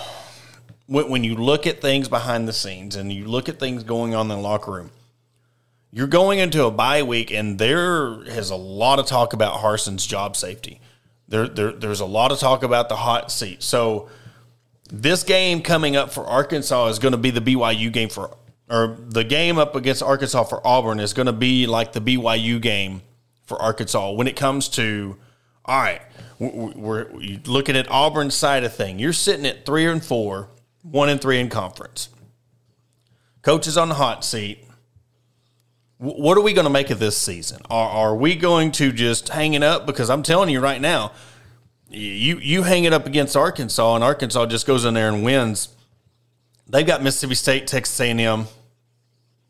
[0.87, 4.31] when you look at things behind the scenes and you look at things going on
[4.31, 4.91] in the locker room,
[5.93, 10.05] you're going into a bye week, and there is a lot of talk about Harsin's
[10.07, 10.81] job safety.
[11.29, 13.63] There, there, there's a lot of talk about the hot seat.
[13.63, 14.09] So
[14.91, 18.37] this game coming up for Arkansas is going to be the BYU game for,
[18.69, 22.61] or the game up against Arkansas for Auburn is going to be like the BYU
[22.61, 23.03] game
[23.45, 25.17] for Arkansas when it comes to,
[25.65, 26.03] all right,
[26.39, 27.09] we're,
[27.47, 28.99] looking at Auburn's side of thing.
[28.99, 30.49] You're sitting at three and four,
[30.83, 32.09] one and three in conference.
[33.43, 34.65] Coach is on the hot seat.
[35.99, 37.63] What are we going to make of this season?
[37.71, 39.87] Are, are we going to just hang it up?
[39.87, 41.13] Because I'm telling you right now,
[41.89, 45.69] you you hang it up against Arkansas, and Arkansas just goes in there and wins.
[46.69, 48.47] They've got Mississippi State, Texas A&M,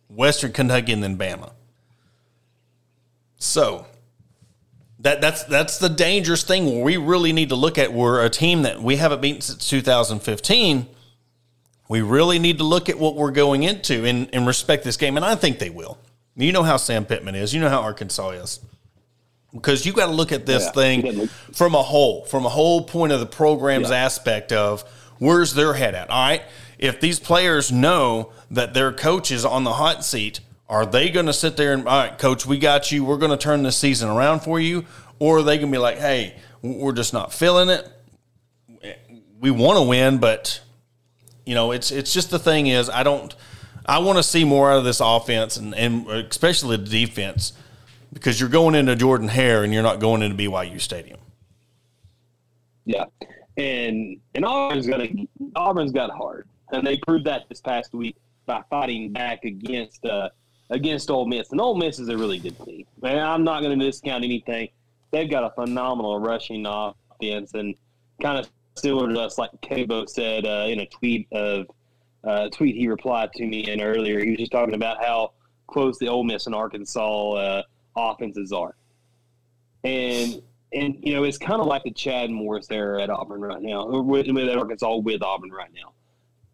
[0.09, 1.53] Western Kentucky, and then Bama.
[3.39, 3.87] So
[5.01, 7.93] that that's that's the dangerous thing we really need to look at.
[7.93, 10.87] We're a team that we haven't beaten since 2015.
[11.89, 15.17] We really need to look at what we're going into and, and respect this game,
[15.17, 15.99] and I think they will.
[16.35, 17.55] You know how Sam Pittman is.
[17.55, 18.61] You know how Arkansas is
[19.53, 22.83] because you got to look at this yeah, thing from a whole, from a whole
[22.85, 23.97] point of the program's yeah.
[23.97, 24.83] aspect of
[25.19, 26.11] where's their head at.
[26.11, 26.43] All right,
[26.79, 31.27] if these players know that their coach is on the hot seat, are they going
[31.27, 33.05] to sit there and all right, coach, we got you.
[33.05, 34.85] We're going to turn this season around for you,
[35.19, 37.89] or are they going to be like, hey, we're just not feeling it.
[39.41, 40.61] We want to win, but
[41.45, 43.35] you know, it's it's just the thing is, I don't.
[43.89, 47.53] I want to see more out of this offense and, and especially the defense
[48.13, 51.21] because you're going into Jordan Hare and you're not going into BYU Stadium.
[52.85, 53.05] Yeah,
[53.57, 55.01] and and Auburn's got
[55.55, 60.29] Auburn's got hard, and they proved that this past week by fighting back against uh,
[60.71, 61.51] against Ole Miss.
[61.53, 62.87] And Ole Miss is a really good team.
[63.01, 64.69] Man, I'm not going to discount anything.
[65.11, 67.75] They've got a phenomenal rushing offense, and
[68.21, 71.67] kind of similar to us, like Cabo said uh, in a tweet of
[72.25, 74.19] uh, tweet he replied to me in earlier.
[74.23, 75.33] He was just talking about how
[75.67, 77.63] close the Ole Miss and Arkansas uh,
[77.97, 78.75] offenses are.
[79.85, 83.63] And and you know it's kind of like the Chad Morris era at Auburn right
[83.63, 85.93] now, with, with Arkansas with Auburn right now.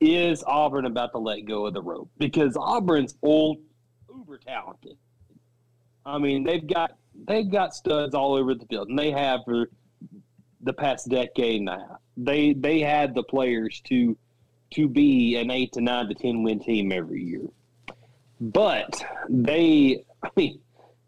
[0.03, 3.59] Is Auburn about to let go of the rope because Auburn's old,
[4.13, 4.97] uber talented.
[6.05, 6.97] I mean, they've got
[7.29, 9.71] they've got studs all over the field, and they have for
[10.61, 12.01] the past decade half.
[12.17, 14.19] They they had the players to
[14.73, 17.47] to be an eight to nine to ten win team every year,
[18.41, 20.59] but they, I mean,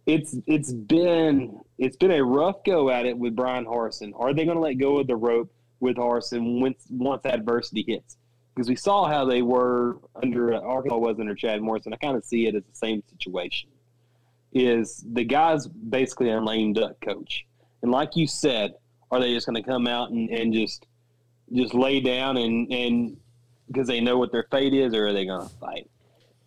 [0.06, 4.12] it's it's been it's been a rough go at it with Brian Harsin.
[4.14, 8.18] Are they going to let go of the rope with Harsin once once adversity hits?
[8.54, 11.92] Because we saw how they were under Arkansas was under Chad Morrison.
[11.92, 13.70] I kind of see it as the same situation.
[14.52, 17.44] Is the guy's basically a lame duck coach,
[17.82, 18.74] and like you said,
[19.10, 20.86] are they just going to come out and, and just
[21.52, 23.16] just lay down and and
[23.66, 25.90] because they know what their fate is, or are they going to fight?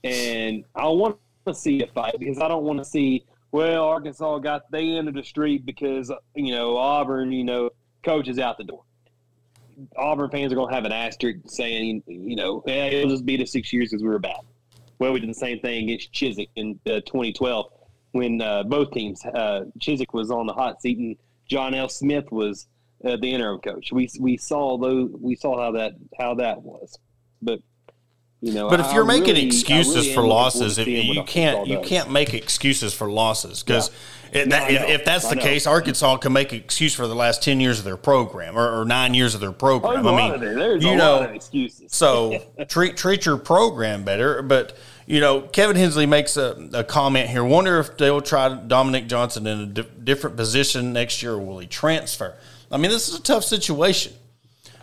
[0.05, 4.39] And I want to see a fight because I don't want to see well, Arkansas
[4.39, 7.69] got they end of the street because you know Auburn, you know,
[8.03, 8.83] coach is out the door.
[9.95, 13.41] Auburn fans are going to have an asterisk saying, you know, hey, it'll just beat
[13.41, 14.39] us six years because we were bad.
[14.99, 17.71] Well, we did the same thing against Chizik in uh, 2012
[18.11, 21.15] when uh, both teams, uh, Chizik was on the hot seat and
[21.47, 21.89] John L.
[21.89, 22.67] Smith was
[23.05, 23.91] uh, the interim coach.
[23.91, 26.97] We we saw those we saw how that how that was,
[27.41, 27.59] but
[28.47, 31.67] you know, but if you're I making really, excuses really for losses, if you can't
[31.67, 33.91] you can't make excuses for losses because
[34.33, 34.45] yeah.
[34.45, 37.59] no, if, if, that's the case, Arkansas can make an excuse for the last ten
[37.59, 40.07] years of their program or, or nine years of their program.
[40.07, 41.91] Oh, I mean, you know, excuses.
[41.91, 44.41] so treat treat your program better.
[44.41, 47.43] But you know, Kevin Hensley makes a, a comment here.
[47.43, 51.59] Wonder if they'll try Dominic Johnson in a di- different position next year, or will
[51.59, 52.33] he transfer?
[52.71, 54.13] I mean, this is a tough situation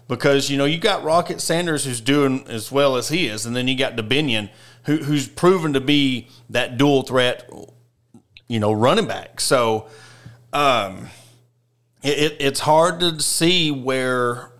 [0.08, 3.56] because you know you got Rocket Sanders who's doing as well as he is, and
[3.56, 4.50] then you got Dubinion
[4.84, 7.50] who, who's proven to be that dual threat,
[8.48, 9.40] you know, running back.
[9.40, 9.88] So,
[10.52, 11.08] um,
[12.02, 14.52] it, it's hard to see where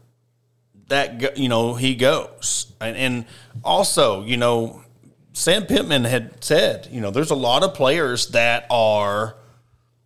[0.89, 3.27] that you know he goes, and, and
[3.63, 4.83] also you know
[5.33, 9.37] Sam Pittman had said you know there's a lot of players that are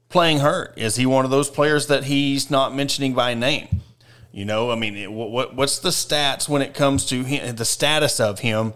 [0.08, 0.74] playing hurt.
[0.76, 3.82] Is he one of those players that he's not mentioning by name?
[4.32, 7.64] You know, I mean, it, what what's the stats when it comes to him, the
[7.64, 8.74] status of him?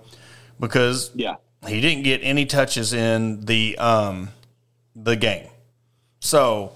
[0.58, 1.36] Because yeah,
[1.66, 4.30] he didn't get any touches in the um
[4.96, 5.48] the game,
[6.20, 6.72] so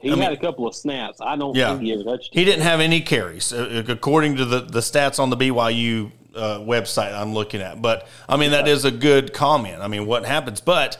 [0.00, 1.20] he I had mean, a couple of snaps.
[1.20, 2.30] I don't yeah, think he ever touched.
[2.32, 6.58] He didn't have any carries, uh, according to the the stats on the BYU uh,
[6.60, 7.82] website I'm looking at.
[7.82, 9.82] But I mean, that is a good comment.
[9.82, 10.60] I mean, what happens?
[10.60, 10.96] But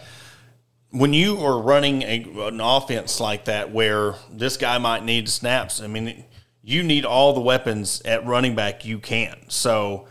[0.91, 5.81] when you are running a, an offense like that, where this guy might need snaps,
[5.81, 6.25] I mean
[6.63, 9.37] you need all the weapons at running back you can.
[9.49, 10.07] So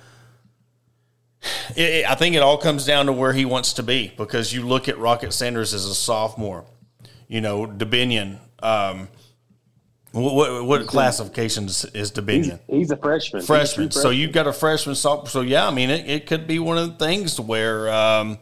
[1.76, 4.66] it, I think it all comes down to where he wants to be because you
[4.66, 6.66] look at Rocket Sanders as a sophomore,
[7.28, 8.40] you know, Dubinion.
[8.62, 9.08] Um,
[10.12, 12.60] What, what, what classification is, Dubinion?
[12.66, 13.44] He's, he's a freshman.
[13.44, 13.90] Freshman.
[13.90, 15.28] A So you've got a freshman sophomore.
[15.28, 18.40] So yeah, I mean, it, it could be one of the things where um,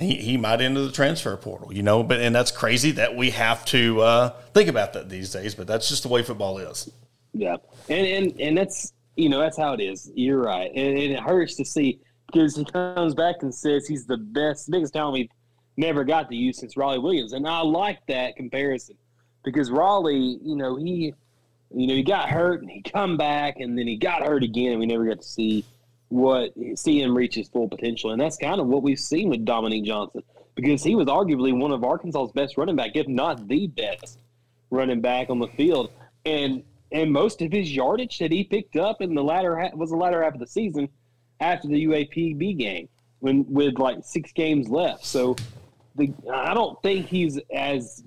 [0.00, 1.72] he he might enter the transfer portal.
[1.72, 5.30] You know, but and that's crazy that we have to uh, think about that these
[5.30, 5.54] days.
[5.54, 6.90] But that's just the way football is.
[7.34, 7.56] Yeah,
[7.88, 10.10] and and and that's you know that's how it is.
[10.14, 14.06] You're right, and, and it hurts to see because he comes back and says he's
[14.06, 15.30] the best, biggest talent we've
[15.76, 18.96] never got to use since Rawleigh Williams, and I like that comparison
[19.44, 21.12] because Rawleigh, you know, he,
[21.74, 24.70] you know, he got hurt and he come back and then he got hurt again,
[24.70, 25.64] and we never got to see
[26.08, 29.44] what see him reach his full potential, and that's kind of what we've seen with
[29.44, 30.22] Dominique Johnson
[30.54, 34.20] because he was arguably one of Arkansas's best running back, if not the best
[34.70, 35.90] running back on the field,
[36.24, 36.62] and
[36.94, 39.96] and most of his yardage that he picked up in the latter half was the
[39.96, 40.88] latter half of the season
[41.40, 45.04] after the UAPB game when with like six games left.
[45.04, 45.34] So
[45.96, 48.04] the I don't think he's as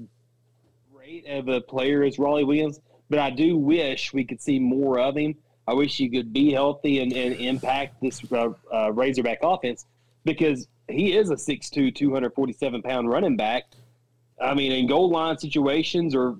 [0.92, 5.00] great of a player as Rawleigh Williams, but I do wish we could see more
[5.00, 5.36] of him.
[5.68, 9.86] I wish he could be healthy and, and impact this uh, uh, Razorback offense
[10.24, 13.66] because he is a 6'2", 247 pound running back.
[14.42, 16.38] I mean, in goal line situations or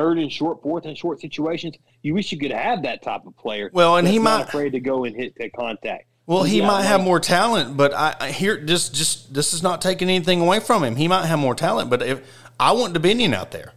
[0.00, 3.36] third and short, fourth and short situations, you wish you could have that type of
[3.36, 3.70] player.
[3.72, 6.06] Well, and he might- afraid to go and hit that contact.
[6.26, 9.62] Well, he Yeah, might have more talent, but I, I here just just this is
[9.62, 10.94] not taking anything away from him.
[10.96, 12.20] He might have more talent, but if
[12.58, 13.72] I want Dubinion out there,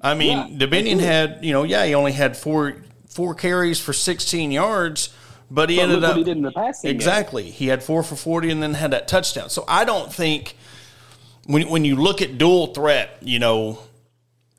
[0.00, 2.76] I mean, Yeah, Dubinion had you know yeah he only had four
[3.08, 5.10] four carries for sixteen yards,
[5.50, 6.96] but he But ended up what he did in the passing game.
[6.96, 9.48] exactly he had four for forty and then had that touchdown.
[9.48, 10.56] So I don't think
[11.46, 13.78] when when you look at dual threat, you know.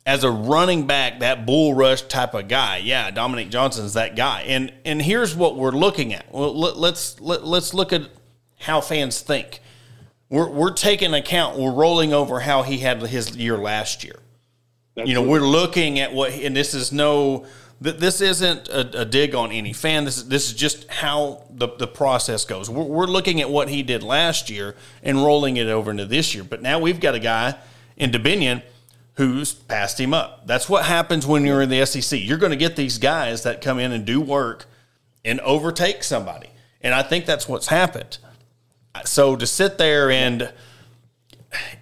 [0.08, 4.44] As a running back, that bull rush type of guy, yeah, Dominic Johnson's that guy.
[4.44, 6.34] And and here's what we're looking at.
[6.34, 8.04] Well, let, let's let, let's look at
[8.60, 9.60] how fans think.
[10.30, 11.60] We're we're taking account.
[11.60, 14.20] We're rolling over how he had his year last year.
[14.96, 17.46] That's You know, we're looking at what, and this is no,
[17.84, 20.06] th- this isn't a, a dig on any fan.
[20.06, 22.70] This is this is just how the the process goes.
[22.70, 26.34] We're, we're looking at what he did last year and rolling it over into this
[26.34, 26.46] year.
[26.46, 27.56] But now we've got a guy
[27.98, 28.64] in Dubinion
[29.18, 30.46] who's passed him up.
[30.46, 32.20] That's what happens when you're in the SEC.
[32.22, 34.66] You're going to get these guys that come in and do work
[35.26, 36.50] and overtake somebody,
[36.82, 38.20] and I think that's what's happened.
[39.06, 40.52] So to sit there and,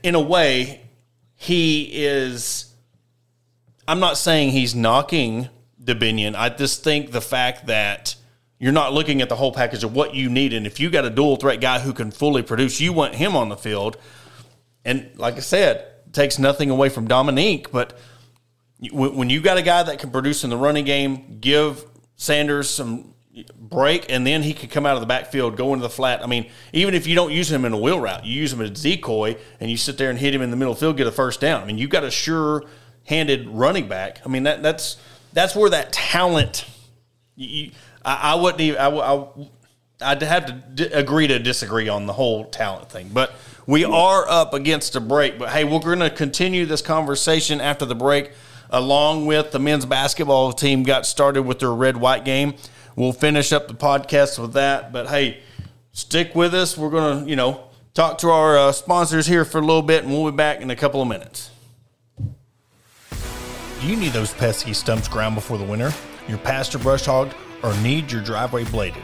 [0.01, 0.81] in a way,
[1.35, 2.73] he is.
[3.87, 5.49] I'm not saying he's knocking
[5.83, 6.35] Dubinion.
[6.35, 8.15] I just think the fact that
[8.59, 11.05] you're not looking at the whole package of what you need, and if you got
[11.05, 13.97] a dual threat guy who can fully produce, you want him on the field.
[14.83, 17.97] And like I said, takes nothing away from Dominique, but
[18.91, 21.83] when you got a guy that can produce in the running game, give
[22.15, 23.13] Sanders some
[23.59, 26.23] break, and then he can come out of the backfield, go into the flat.
[26.23, 28.61] I mean, even if you don't use him in a wheel route, you use him
[28.61, 31.07] as a decoy, and you sit there and hit him in the middle field, get
[31.07, 31.61] a first down.
[31.61, 34.21] I mean, you got a sure-handed running back.
[34.25, 34.97] I mean, that that's
[35.33, 36.65] that's where that talent.
[37.35, 37.71] You-
[38.05, 38.79] I, I wouldn't even.
[38.79, 39.27] I, I,
[40.01, 43.33] I'd have to d- agree to disagree on the whole talent thing, but
[43.67, 45.39] we are up against a break.
[45.39, 48.31] But hey, we're going to continue this conversation after the break,
[48.69, 52.55] along with the men's basketball team got started with their red white game.
[52.95, 54.93] We'll finish up the podcast with that.
[54.93, 55.41] But hey,
[55.91, 56.77] stick with us.
[56.77, 60.03] We're going to, you know, talk to our uh, sponsors here for a little bit,
[60.03, 61.51] and we'll be back in a couple of minutes.
[63.81, 65.91] Do you need those pesky stumps ground before the winter?
[66.27, 69.03] Your pasture brush hogged or need your driveway bladed?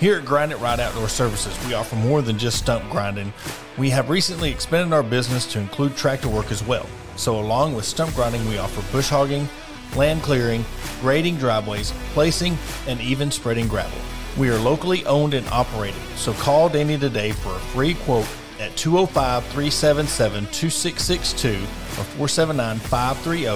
[0.00, 3.32] Here at Grind It Right Outdoor Services, we offer more than just stump grinding.
[3.78, 6.86] We have recently expanded our business to include tractor work as well.
[7.16, 9.48] So, along with stump grinding, we offer bush hogging,
[9.96, 10.64] land clearing,
[11.00, 13.98] grading driveways, placing, and even spreading gravel.
[14.36, 18.26] We are locally owned and operated, so call Danny today for a free quote
[18.58, 23.46] at 205 377 2662 or 479 530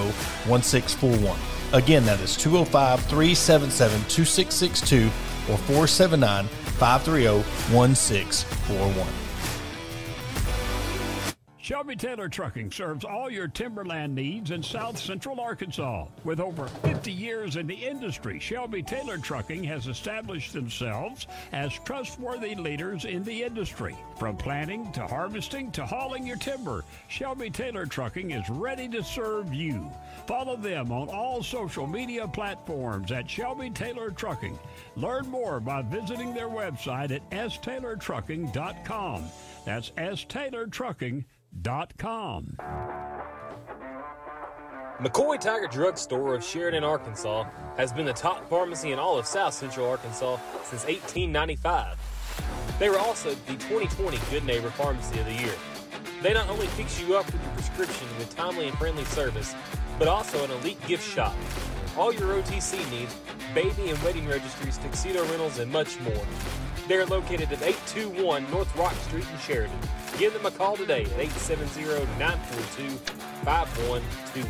[0.48, 1.38] 1641.
[1.72, 5.10] Again, that is 205 377 2662
[5.50, 7.42] or 479 530
[7.74, 9.27] 1641.
[11.68, 16.06] Shelby Taylor Trucking serves all your timberland needs in south central Arkansas.
[16.24, 22.54] With over 50 years in the industry, Shelby Taylor Trucking has established themselves as trustworthy
[22.54, 23.94] leaders in the industry.
[24.18, 29.52] From planting to harvesting to hauling your timber, Shelby Taylor Trucking is ready to serve
[29.52, 29.92] you.
[30.26, 34.58] Follow them on all social media platforms at Shelby Taylor Trucking.
[34.96, 39.24] Learn more by visiting their website at staylortrucking.com.
[39.66, 39.92] That's
[41.56, 42.56] staylortrucking.com.
[45.00, 47.44] McCoy Tiger Drug Store of Sheridan, Arkansas
[47.76, 51.96] has been the top pharmacy in all of South Central Arkansas since 1895.
[52.80, 55.54] They were also the 2020 Good Neighbor Pharmacy of the Year.
[56.20, 59.54] They not only fix you up with your prescription with timely and friendly service,
[60.00, 61.34] but also an elite gift shop.
[61.98, 63.16] All your OTC needs,
[63.54, 66.24] baby and wedding registries, tuxedo rentals, and much more.
[66.86, 69.76] They're located at 821 North Rock Street in Sheridan.
[70.16, 72.96] Give them a call today at 870 942
[73.44, 74.48] 5121.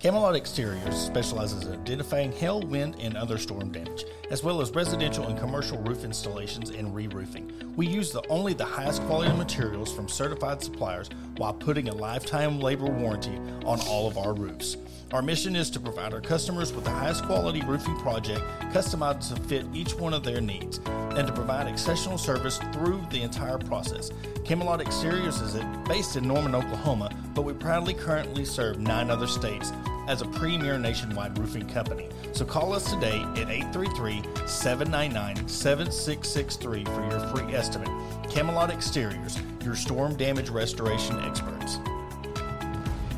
[0.00, 5.26] Camelot Exteriors specializes in identifying hail, wind, and other storm damage, as well as residential
[5.26, 7.74] and commercial roof installations and re-roofing.
[7.76, 12.60] We use the, only the highest quality materials from certified suppliers while putting a lifetime
[12.60, 13.36] labor warranty
[13.66, 14.78] on all of our roofs.
[15.12, 18.42] Our mission is to provide our customers with the highest quality roofing project
[18.72, 23.20] customized to fit each one of their needs and to provide exceptional service through the
[23.22, 24.12] entire process.
[24.44, 29.72] Camelot Exteriors is based in Norman, Oklahoma, but we proudly currently serve nine other states
[30.06, 32.08] as a premier nationwide roofing company.
[32.30, 37.90] So call us today at 833 799 7663 for your free estimate.
[38.30, 41.78] Camelot Exteriors, your storm damage restoration experts.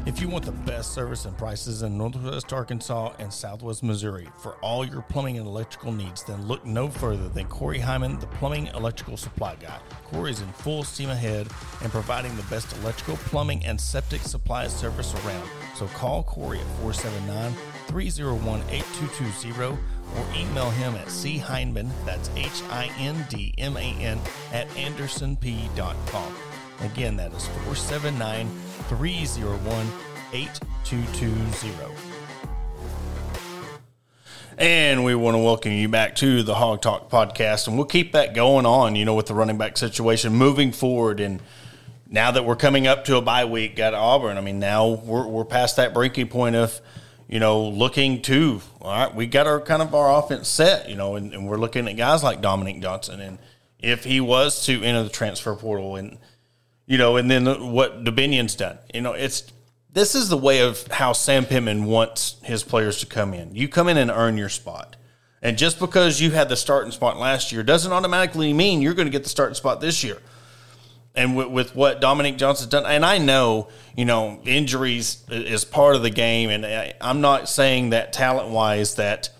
[0.04, 4.56] If you want the best service and prices in Northwest Arkansas and Southwest Missouri for
[4.56, 8.66] all your plumbing and electrical needs, then look no further than Corey Hindman, the plumbing
[8.74, 9.78] electrical supply guy.
[10.10, 11.46] Corey is in full steam ahead
[11.82, 15.48] and providing the best electrical, plumbing, and septic supply service around.
[15.76, 17.52] So call Corey at 479
[17.86, 19.78] 301 8220
[20.16, 24.18] or email him at chindman, that's H I N D M A N,
[24.52, 26.34] at andersonp.com.
[26.80, 28.50] Again, that is 479
[28.96, 29.86] 301
[30.34, 31.72] 8220.
[34.58, 37.68] And we want to welcome you back to the Hog Talk podcast.
[37.68, 41.20] And we'll keep that going on, you know, with the running back situation moving forward.
[41.20, 41.40] And
[42.06, 44.36] now that we're coming up to a bye week, got Auburn.
[44.36, 46.78] I mean, now we're, we're past that breaking point of,
[47.28, 50.96] you know, looking to, all right, we got our kind of our offense set, you
[50.96, 53.22] know, and, and we're looking at guys like Dominic Johnson.
[53.22, 53.38] And
[53.78, 56.18] if he was to enter the transfer portal and,
[56.92, 58.76] you know, and then what Dubinion's done.
[58.92, 59.50] You know, it's
[59.90, 63.54] this is the way of how Sam Pittman wants his players to come in.
[63.54, 64.96] You come in and earn your spot.
[65.40, 69.06] And just because you had the starting spot last year doesn't automatically mean you're going
[69.06, 70.18] to get the starting spot this year.
[71.14, 75.96] And with, with what Dominic Johnson's done, and I know, you know, injuries is part
[75.96, 79.30] of the game, and I, I'm not saying that talent wise that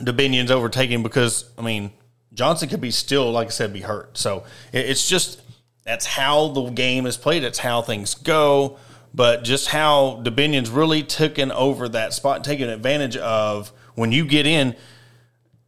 [0.00, 1.92] Dubinion's overtaking because, I mean,
[2.34, 4.18] Johnson could be still, like I said, be hurt.
[4.18, 5.39] So it's just
[5.84, 7.42] that's how the game is played.
[7.44, 8.78] It's how things go.
[9.12, 14.46] But just how Dubinion's really taken over that spot, taking advantage of when you get
[14.46, 14.76] in.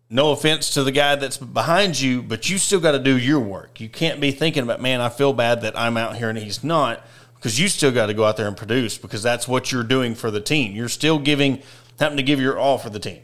[0.08, 3.40] No offense to the guy that's behind you, but you still got to do your
[3.40, 3.80] work.
[3.80, 6.62] You can't be thinking about, man, I feel bad that I'm out here and he's
[6.62, 7.04] not,
[7.34, 10.14] because you still got to go out there and produce because that's what you're doing
[10.14, 10.76] for the team.
[10.76, 11.62] You're still giving,
[11.98, 13.22] having to give your all for the team.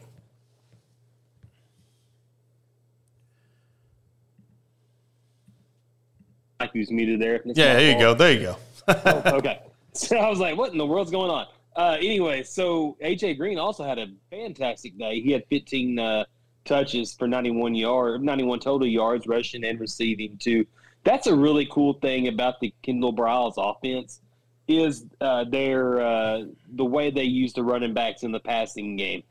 [6.59, 7.41] Mike was muted there.
[7.45, 8.13] Yeah, there you go.
[8.13, 8.57] There you go.
[8.87, 9.61] oh, okay.
[9.91, 11.47] So I was like, what in the world's going on?
[11.75, 15.19] Uh, anyway, so AJ Green also had a fantastic day.
[15.19, 16.25] He had 15 uh,
[16.63, 20.65] touches for 91 yard, 91 total yards, rushing and receiving too.
[21.03, 24.21] That's a really cool thing about the Kendall Briles offense
[24.67, 26.43] is uh, their uh,
[26.75, 29.23] the way they use the running backs in the passing game,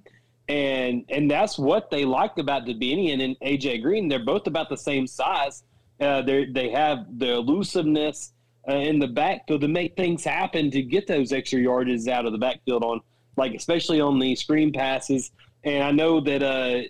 [0.48, 4.08] and and that's what they liked about Dubinion and AJ Green.
[4.08, 5.62] They're both about the same size,
[6.00, 8.32] uh, they they have the elusiveness
[8.68, 12.32] uh, in the backfield to make things happen to get those extra yardages out of
[12.32, 13.00] the backfield on
[13.36, 15.30] like especially on the screen passes.
[15.64, 16.82] And I know that uh,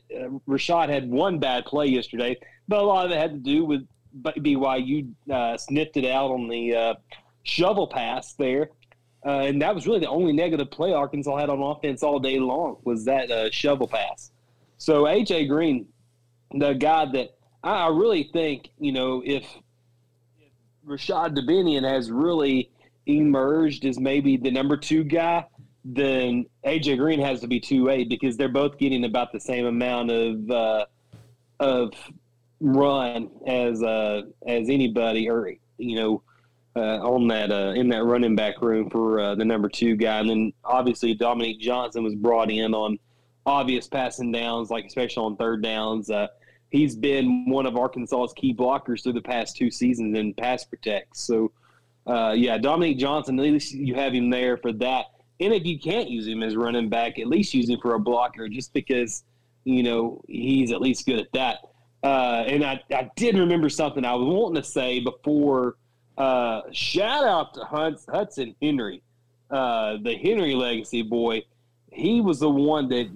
[0.48, 3.86] Rashad had one bad play yesterday, but a lot of it had to do with
[4.14, 6.94] BYU uh, sniffed it out on the uh,
[7.44, 8.70] shovel pass there.
[9.24, 12.38] Uh, and that was really the only negative play Arkansas had on offense all day
[12.38, 14.30] long was that uh, shovel pass.
[14.78, 15.86] So AJ Green,
[16.52, 19.44] the guy that I really think, you know, if,
[20.38, 20.52] if
[20.86, 22.70] Rashad Dubinion has really
[23.06, 25.44] emerged as maybe the number two guy,
[25.84, 29.66] then AJ Green has to be two A because they're both getting about the same
[29.66, 30.86] amount of uh,
[31.60, 31.92] of
[32.60, 36.22] run as uh, as anybody, or you know,
[36.76, 40.18] uh, on that uh, in that running back room for uh, the number two guy,
[40.18, 42.98] and then obviously Dominique Johnson was brought in on
[43.46, 46.10] obvious passing downs, like especially on third downs.
[46.10, 46.28] Uh,
[46.70, 51.16] he's been one of Arkansas's key blockers through the past two seasons in pass protect.
[51.16, 51.52] So,
[52.06, 55.06] uh, yeah, Dominique Johnson, at least you have him there for that.
[55.40, 58.00] And if you can't use him as running back, at least use him for a
[58.00, 59.24] blocker just because,
[59.64, 61.58] you know, he's at least good at that.
[62.02, 65.76] Uh, and I, I did remember something I was wanting to say before.
[66.16, 67.64] Uh, shout out to
[68.10, 69.02] Hudson Henry,
[69.50, 71.42] uh, the Henry legacy boy.
[71.92, 73.08] He was the one that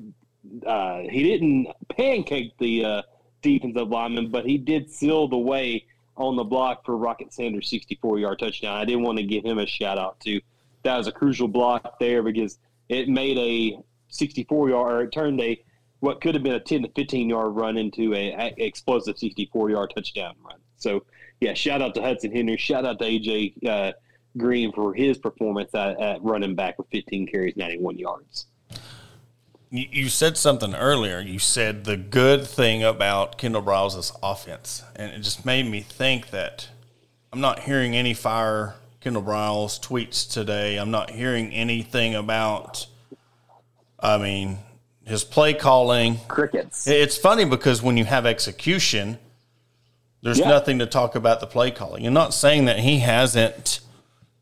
[0.67, 3.03] uh, he didn't pancake the uh,
[3.43, 5.85] defensive lineman, but he did seal the way
[6.17, 8.77] on the block for Rocket Sanders' 64 yard touchdown.
[8.77, 10.41] I didn't want to give him a shout out too.
[10.83, 13.79] that was a crucial block there because it made a
[14.09, 15.63] 64 yard, or it turned a
[16.01, 19.71] what could have been a 10 to 15 yard run into a, a explosive 64
[19.71, 20.59] yard touchdown run.
[20.77, 21.05] So
[21.41, 22.57] yeah, shout out to Hudson Henry.
[22.57, 23.93] Shout out to AJ uh,
[24.37, 28.47] Green for his performance at, at running back with 15 carries, 91 yards.
[29.75, 31.19] You said something earlier.
[31.19, 36.29] You said the good thing about Kendall Briles' offense, and it just made me think
[36.29, 36.69] that
[37.33, 40.77] I'm not hearing any fire Kendall Briles tweets today.
[40.77, 42.87] I'm not hearing anything about.
[43.99, 44.59] I mean,
[45.07, 46.87] his play calling crickets.
[46.87, 49.19] It's funny because when you have execution,
[50.23, 50.51] there's yeah.
[50.51, 52.03] nothing to talk about the play calling.
[52.03, 53.81] You're not saying that he hasn't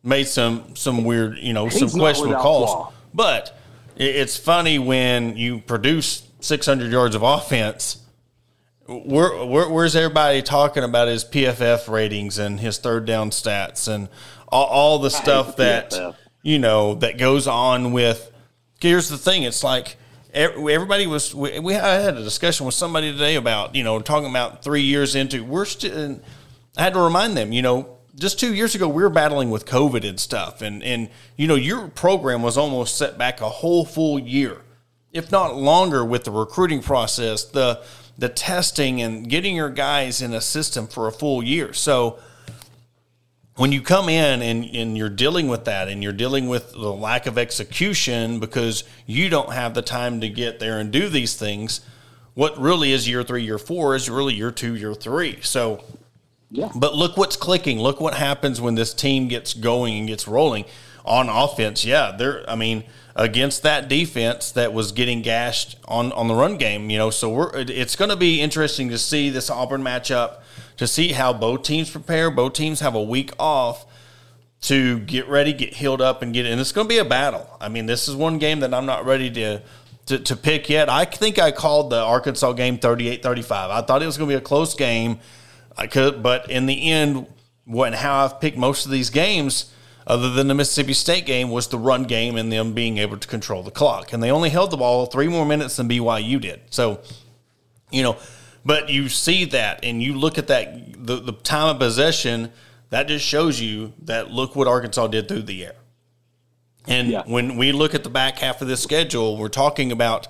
[0.03, 2.93] made some some weird, you know, He's some questionable calls, flaw.
[3.15, 3.57] but
[4.01, 7.99] it's funny when you produce 600 yards of offense.
[8.87, 14.09] Where, where, where's everybody talking about his PFF ratings and his third down stats and
[14.49, 16.17] all, all the stuff that PFF.
[16.43, 18.33] you know that goes on with?
[18.81, 19.97] Here's the thing: it's like
[20.35, 24.63] everybody was we, we had a discussion with somebody today about you know talking about
[24.63, 26.21] three years into we're still
[26.77, 29.65] i had to remind them you know just two years ago we were battling with
[29.65, 33.85] covid and stuff and and you know your program was almost set back a whole
[33.85, 34.59] full year
[35.13, 37.83] if not longer with the recruiting process the
[38.19, 42.19] the testing and getting your guys in a system for a full year so
[43.61, 46.91] when you come in and, and you're dealing with that and you're dealing with the
[46.91, 51.37] lack of execution because you don't have the time to get there and do these
[51.37, 51.83] things,
[52.33, 55.41] what really is year three, year four is really year two, year three.
[55.43, 55.85] So,
[56.75, 57.79] But look what's clicking.
[57.79, 60.65] Look what happens when this team gets going and gets rolling
[61.05, 61.85] on offense.
[61.85, 62.49] Yeah, they're.
[62.51, 62.85] I mean,
[63.15, 66.91] against that defense that was getting gashed on on the run game.
[66.91, 67.51] You know, so we're.
[67.55, 70.41] It's going to be interesting to see this Auburn matchup
[70.77, 72.31] to see how both teams prepare.
[72.31, 73.87] Both teams have a week off
[74.63, 76.59] to get ready, get healed up, and get in.
[76.59, 77.49] It's going to be a battle.
[77.61, 79.63] I mean, this is one game that I'm not ready to,
[80.07, 80.91] to, to pick yet.
[80.91, 83.71] I think I called the Arkansas game 38 35.
[83.71, 85.19] I thought it was going to be a close game.
[85.81, 87.27] I could, but in the end,
[87.65, 89.73] what how I've picked most of these games,
[90.07, 93.27] other than the Mississippi State game, was the run game and them being able to
[93.27, 94.13] control the clock.
[94.13, 96.61] And they only held the ball three more minutes than BYU did.
[96.69, 97.01] So,
[97.91, 98.19] you know,
[98.63, 102.53] but you see that and you look at that the, the time of possession,
[102.91, 105.77] that just shows you that look what Arkansas did through the air.
[106.87, 107.23] And yeah.
[107.25, 110.29] when we look at the back half of this schedule, we're talking about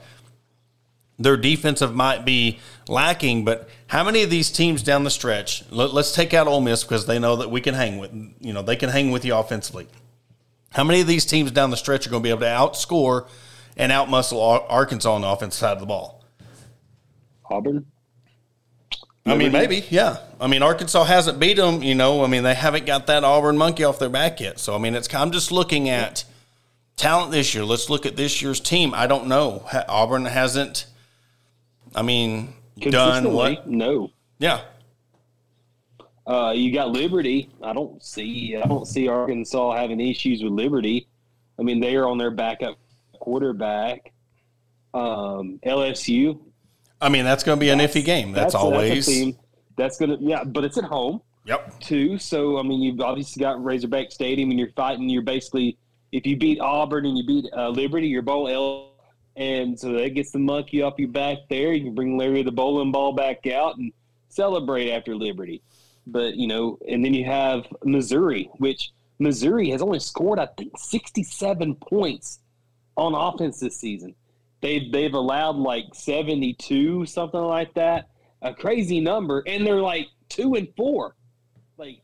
[1.20, 2.58] their defensive might be
[2.88, 5.70] lacking, but how many of these teams down the stretch?
[5.70, 8.52] Let, us take out Ole Miss because they know that we can hang with you
[8.52, 9.86] know they can hang with you offensively.
[10.72, 13.28] How many of these teams down the stretch are going to be able to outscore
[13.76, 16.24] and outmuscle Arkansas on the offensive side of the ball?
[17.50, 17.86] Auburn.
[19.26, 20.16] I mean, maybe, yeah.
[20.40, 21.82] I mean, Arkansas hasn't beat them.
[21.82, 24.58] You know, I mean, they haven't got that Auburn monkey off their back yet.
[24.58, 25.12] So, I mean, it's.
[25.14, 26.24] I'm just looking at
[26.96, 27.64] talent this year.
[27.64, 28.94] Let's look at this year's team.
[28.94, 29.66] I don't know.
[29.88, 30.86] Auburn hasn't.
[31.94, 33.68] I mean, done what?
[33.68, 34.10] No.
[34.38, 34.62] Yeah.
[36.26, 37.50] Uh, you got Liberty.
[37.62, 38.56] I don't see.
[38.56, 41.08] I don't see Arkansas having issues with Liberty.
[41.58, 42.78] I mean, they are on their backup
[43.18, 44.12] quarterback.
[44.94, 46.40] Um, LSU.
[47.00, 48.32] I mean, that's going to be an iffy game.
[48.32, 49.06] That's, that's always.
[49.06, 49.38] That's,
[49.76, 51.22] that's going to, yeah, but it's at home.
[51.46, 51.80] Yep.
[51.80, 52.18] Too.
[52.18, 55.08] So, I mean, you've obviously got Razorback Stadium and you're fighting.
[55.08, 55.78] You're basically,
[56.12, 58.89] if you beat Auburn and you beat uh, Liberty, you're bowl L.
[59.40, 61.72] And so that gets the monkey off your back there.
[61.72, 63.90] You can bring Larry the bowling ball back out and
[64.28, 65.62] celebrate after Liberty.
[66.06, 70.76] But, you know, and then you have Missouri, which Missouri has only scored, I think,
[70.76, 72.40] 67 points
[72.98, 74.14] on offense this season.
[74.60, 78.10] They've they've allowed like seventy two something like that,
[78.42, 81.16] a crazy number, and they're like two and four.
[81.78, 82.02] Like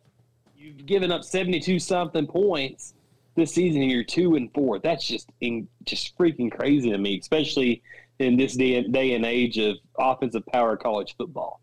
[0.57, 2.95] you've given up seventy two something points
[3.37, 4.79] this season, you're two and four.
[4.79, 7.83] That's just in, just freaking crazy to me, especially
[8.19, 11.61] in this day, day and age of offensive power college football.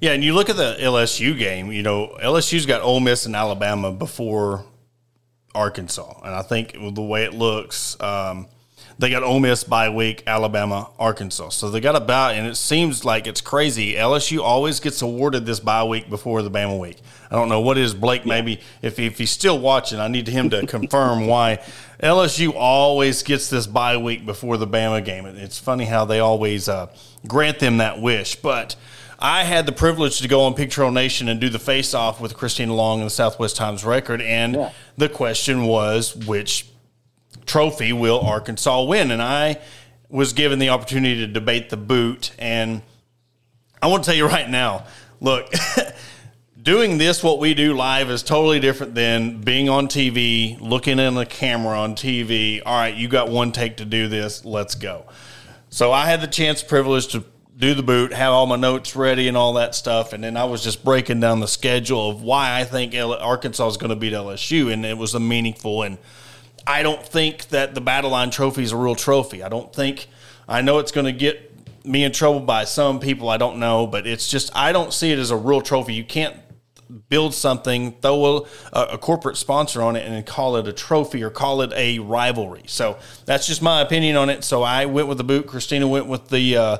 [0.00, 1.72] Yeah, and you look at the LSU game.
[1.72, 4.64] You know, LSU's got Ole Miss and Alabama before
[5.54, 8.46] Arkansas, and I think the way it looks, um,
[8.98, 11.50] they got Ole Miss by week, Alabama, Arkansas.
[11.50, 13.94] So they got a bye, and it seems like it's crazy.
[13.94, 16.98] LSU always gets awarded this bye week before the Bama week.
[17.30, 18.24] I don't know what is Blake.
[18.24, 21.62] Maybe if if he's still watching, I need him to confirm why
[22.02, 25.26] LSU always gets this bye week before the Bama game.
[25.26, 26.86] It's funny how they always uh,
[27.26, 28.76] grant them that wish, but.
[29.18, 32.20] I had the privilege to go on Pig Trail Nation and do the face off
[32.20, 34.72] with Christina Long and the Southwest Times Record, and yeah.
[34.98, 36.66] the question was which
[37.46, 39.10] trophy will Arkansas win?
[39.10, 39.60] And I
[40.08, 42.32] was given the opportunity to debate the boot.
[42.38, 42.82] And
[43.80, 44.86] I want to tell you right now
[45.20, 45.52] look,
[46.62, 51.14] doing this, what we do live, is totally different than being on TV, looking in
[51.14, 52.62] the camera on TV.
[52.64, 54.44] All right, you got one take to do this.
[54.44, 55.06] Let's go.
[55.70, 57.24] So I had the chance, privilege to
[57.56, 60.44] do the boot, have all my notes ready and all that stuff, and then I
[60.44, 64.12] was just breaking down the schedule of why I think Arkansas is going to beat
[64.12, 65.82] LSU, and it was a meaningful.
[65.82, 65.96] And
[66.66, 69.42] I don't think that the Battle Line Trophy is a real trophy.
[69.42, 70.08] I don't think.
[70.48, 71.52] I know it's going to get
[71.84, 73.28] me in trouble by some people.
[73.28, 75.94] I don't know, but it's just I don't see it as a real trophy.
[75.94, 76.36] You can't
[77.08, 81.30] build something, throw a, a, corporate sponsor on it, and call it a trophy or
[81.30, 82.62] call it a rivalry.
[82.66, 84.44] So that's just my opinion on it.
[84.44, 85.46] So I went with the boot.
[85.46, 86.56] Christina went with the.
[86.56, 86.78] Uh,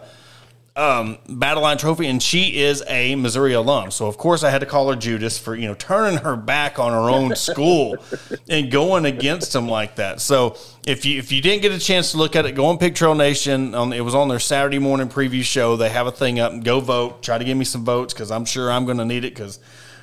[0.76, 3.90] um, Battle Line Trophy, and she is a Missouri alum.
[3.90, 6.78] So of course I had to call her Judas for you know turning her back
[6.78, 7.96] on her own school
[8.48, 10.20] and going against them like that.
[10.20, 10.56] So
[10.86, 12.94] if you if you didn't get a chance to look at it, go on Pig
[12.94, 13.74] Trail Nation.
[13.74, 15.76] On, it was on their Saturday morning preview show.
[15.76, 17.22] They have a thing up and go vote.
[17.22, 19.58] Try to give me some votes because I'm sure I'm going to need it because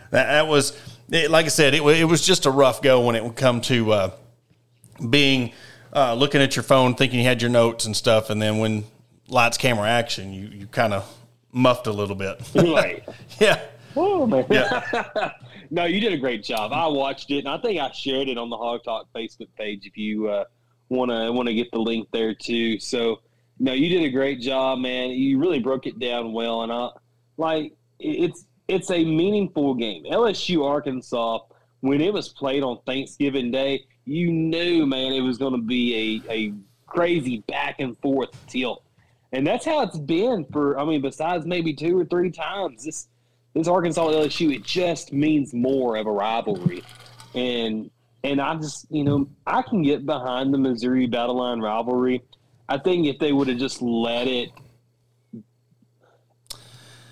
[0.09, 0.75] that, that, was
[1.09, 3.61] it, like I said, it, it was just a rough go when it would come
[3.61, 4.11] to uh,
[5.07, 5.53] being.
[5.95, 8.83] Uh, looking at your phone, thinking you had your notes and stuff, and then when
[9.33, 11.11] lights, camera, action, you you kind of
[11.51, 12.41] muffed a little bit.
[12.55, 13.03] right.
[13.39, 13.61] yeah.
[13.95, 14.45] Oh man.
[14.49, 15.31] Yeah.
[15.71, 16.71] no, you did a great job.
[16.73, 19.85] I watched it, and I think I shared it on the Hawg Talk Facebook page.
[19.85, 20.45] If you
[20.89, 22.79] want to want to get the link there too.
[22.79, 23.21] So,
[23.59, 25.09] no, you did a great job, man.
[25.09, 26.89] You really broke it down well, and I
[27.37, 30.05] like it's it's a meaningful game.
[30.05, 31.39] LSU Arkansas
[31.83, 36.23] when it was played on Thanksgiving Day, you knew, man, it was going to be
[36.25, 36.53] a, a
[36.87, 38.85] crazy back and forth tilt
[39.33, 40.79] and that's how it's been for.
[40.79, 43.07] I mean, besides maybe two or three times, this
[43.53, 46.83] this Arkansas LSU it just means more of a rivalry,
[47.33, 47.89] and
[48.23, 52.21] and I just you know I can get behind the Missouri Battle Line rivalry.
[52.69, 54.51] I think if they would have just let it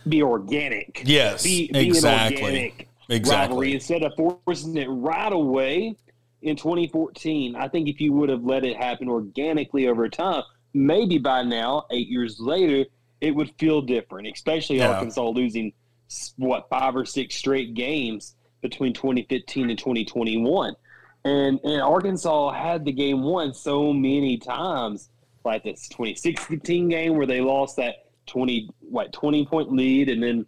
[0.07, 5.95] be organic, yes, be, be exactly, exactly, rivalry instead of forcing it right away
[6.43, 7.55] in 2014.
[7.55, 10.43] I think if you would have let it happen organically over time
[10.73, 12.85] maybe by now, eight years later,
[13.19, 14.89] it would feel different, especially yeah.
[14.89, 15.73] Arkansas losing
[16.37, 20.75] what five or six straight games between 2015 and 2021.
[21.23, 25.09] And and Arkansas had the game won so many times,
[25.45, 30.45] like this 2016 game where they lost that 20 what 20 point lead, and then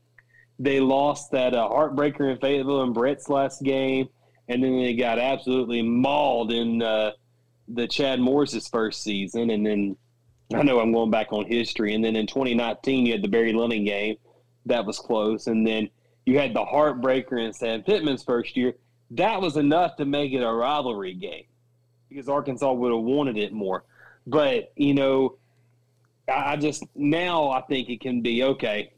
[0.57, 4.09] they lost that uh, heartbreaker in Fayetteville in Bret's last game,
[4.47, 7.11] and then they got absolutely mauled in uh,
[7.67, 9.95] the Chad Morris's first season, and then
[10.53, 11.93] I know I'm going back on history.
[11.93, 14.17] And then in 2019, you had the Barry Lunney game.
[14.65, 15.47] That was close.
[15.47, 15.89] And then
[16.25, 18.75] you had the heartbreaker in Sam Pittman's first year.
[19.11, 21.45] That was enough to make it a rivalry game
[22.09, 23.83] because Arkansas would have wanted it more.
[24.25, 25.37] But, you know,
[26.31, 28.93] I just now I think it can be okay.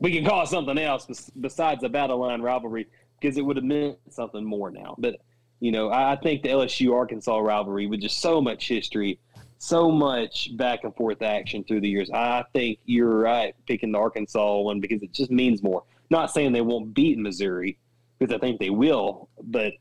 [0.00, 2.88] We can call it something else besides a battle line rivalry
[3.20, 4.94] because it would have meant something more now.
[4.98, 5.20] But,
[5.60, 9.18] you know, I think the LSU Arkansas rivalry with just so much history
[9.58, 12.10] so much back and forth action through the years.
[12.10, 15.82] I think you're right picking the Arkansas one because it just means more.
[16.10, 17.78] Not saying they won't beat Missouri
[18.18, 19.72] because I think they will, but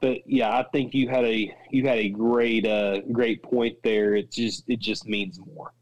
[0.00, 4.14] but yeah, I think you had a you had a great uh, great point there.
[4.14, 5.72] It just it just means more.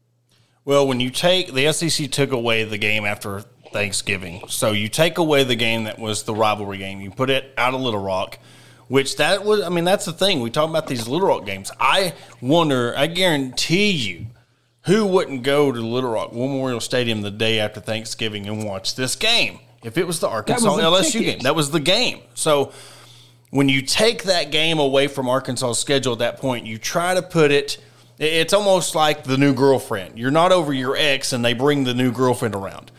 [0.65, 3.41] Well, when you take the SEC took away the game after
[3.73, 7.53] Thanksgiving, so you take away the game that was the rivalry game, you put it
[7.57, 8.39] out of Little Rock
[8.93, 10.39] which that was, I mean, that's the thing.
[10.39, 11.71] We talk about these Little Rock games.
[11.79, 14.27] I wonder, I guarantee you,
[14.81, 19.15] who wouldn't go to Little Rock Memorial Stadium the day after Thanksgiving and watch this
[19.15, 19.61] game?
[19.83, 21.25] If it was the Arkansas was LSU ticket.
[21.25, 22.19] game, that was the game.
[22.35, 22.71] So
[23.49, 27.23] when you take that game away from Arkansas' schedule at that point, you try to
[27.23, 27.79] put it.
[28.19, 30.19] It's almost like the new girlfriend.
[30.19, 32.91] You're not over your ex, and they bring the new girlfriend around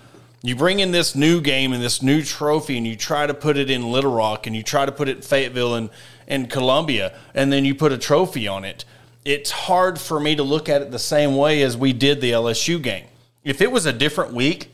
[0.44, 3.56] you bring in this new game and this new trophy and you try to put
[3.56, 5.88] it in Little Rock and you try to put it in Fayetteville and,
[6.28, 8.84] and Columbia and then you put a trophy on it.
[9.24, 12.32] It's hard for me to look at it the same way as we did the
[12.32, 13.06] LSU game.
[13.42, 14.70] If it was a different week,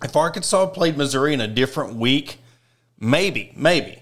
[0.00, 2.38] if Arkansas played Missouri in a different week,
[3.00, 4.00] maybe, maybe.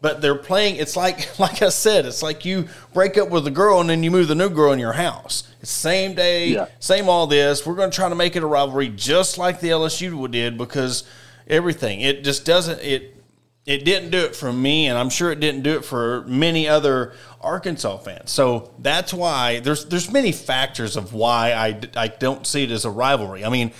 [0.00, 0.76] But they're playing.
[0.76, 4.02] It's like, like I said, it's like you break up with a girl and then
[4.02, 5.50] you move the new girl in your house.
[5.60, 6.66] It's same day, yeah.
[6.80, 7.66] same all this.
[7.66, 11.04] We're going to try to make it a rivalry, just like the LSU did, because
[11.46, 12.00] everything.
[12.00, 12.80] It just doesn't.
[12.80, 13.16] It
[13.64, 16.68] it didn't do it for me, and I'm sure it didn't do it for many
[16.68, 18.30] other Arkansas fans.
[18.30, 22.84] So that's why there's there's many factors of why I I don't see it as
[22.84, 23.44] a rivalry.
[23.44, 23.72] I mean,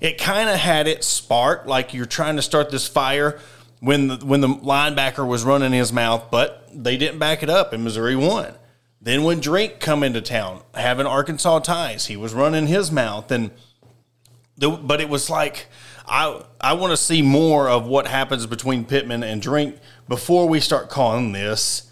[0.00, 3.38] it kind of had its spark, like you're trying to start this fire
[3.80, 7.72] when the, when the linebacker was running his mouth, but they didn't back it up,
[7.72, 8.54] and Missouri won.
[9.00, 13.50] Then when Drink come into town, having Arkansas ties, he was running his mouth, and
[14.56, 15.66] the, but it was like
[16.06, 19.76] I I want to see more of what happens between Pittman and Drink
[20.08, 21.90] before we start calling this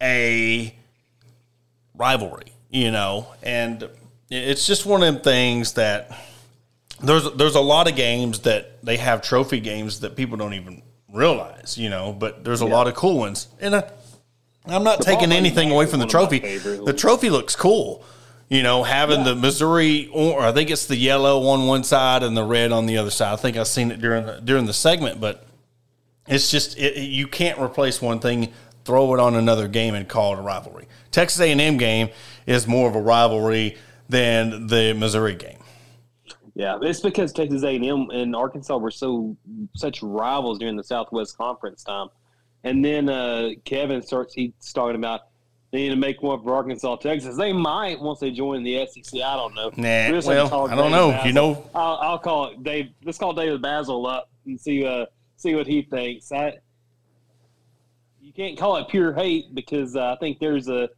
[0.00, 0.74] a
[1.94, 3.28] rivalry, you know.
[3.42, 3.88] And
[4.30, 6.10] it's just one of them things that
[7.00, 10.82] there's there's a lot of games that they have trophy games that people don't even
[11.12, 12.12] realize, you know.
[12.12, 12.72] But there's a yeah.
[12.72, 13.90] lot of cool ones, and I,
[14.66, 16.38] I'm not taking anything away from the trophy.
[16.38, 18.04] The trophy looks cool.
[18.48, 19.30] You know, having yeah.
[19.30, 22.84] the Missouri, or I think it's the yellow on one side and the red on
[22.84, 23.32] the other side.
[23.32, 25.46] I think I've seen it during the, during the segment, but
[26.26, 28.52] it's just it, you can't replace one thing,
[28.84, 30.86] throw it on another game, and call it a rivalry.
[31.10, 32.10] Texas A&M game
[32.46, 35.61] is more of a rivalry than the Missouri game.
[36.54, 39.36] Yeah, it's because Texas A&M and Arkansas were so
[39.74, 42.08] such rivals during the Southwest Conference time,
[42.64, 45.22] and then uh, Kevin starts he's talking about
[45.72, 47.38] they need to make one for Arkansas, Texas.
[47.38, 49.22] They might once they join the SEC.
[49.22, 49.70] I don't know.
[49.78, 51.10] Nah, well, I don't know.
[51.12, 51.26] Basil.
[51.26, 52.90] You know, I'll, I'll, call it Dave.
[53.02, 56.30] Let's call David Basil up and see uh, see what he thinks.
[56.30, 56.58] I,
[58.20, 60.90] you can't call it pure hate because uh, I think there's a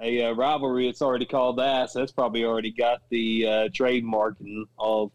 [0.00, 0.88] a uh, rivalry.
[0.88, 5.12] It's already called that, so that's probably already got the uh, trademark and all.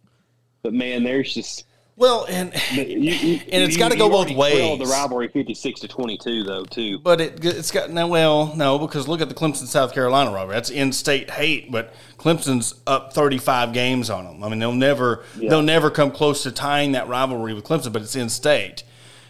[0.64, 1.66] But man, there's just
[1.98, 4.80] well, and you, you, and it's got to go both ways.
[4.80, 7.00] The rivalry fifty six to twenty two, though, too.
[7.00, 8.08] But it it's got now.
[8.08, 10.56] Well, no, because look at the Clemson South Carolina rivalry.
[10.56, 14.44] That's in state hate, but Clemson's up thirty five games on them.
[14.44, 15.50] I mean, they'll never yeah.
[15.50, 18.84] they'll never come close to tying that rivalry with Clemson, but it's in state.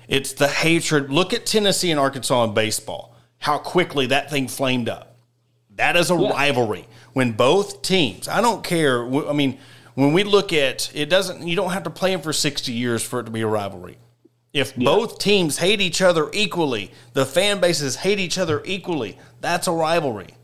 [0.07, 1.11] It's the hatred.
[1.11, 3.15] Look at Tennessee and Arkansas in baseball.
[3.39, 5.14] How quickly that thing flamed up.
[5.75, 6.29] That is a yeah.
[6.29, 8.27] rivalry when both teams.
[8.27, 9.03] I don't care.
[9.03, 9.59] I mean
[9.95, 13.01] when we look at it doesn't you don't have to play them for 60 years
[13.01, 13.97] for it to be a rivalry
[14.53, 14.85] if yeah.
[14.85, 19.71] both teams hate each other equally the fan bases hate each other equally that's a
[19.71, 20.35] rivalry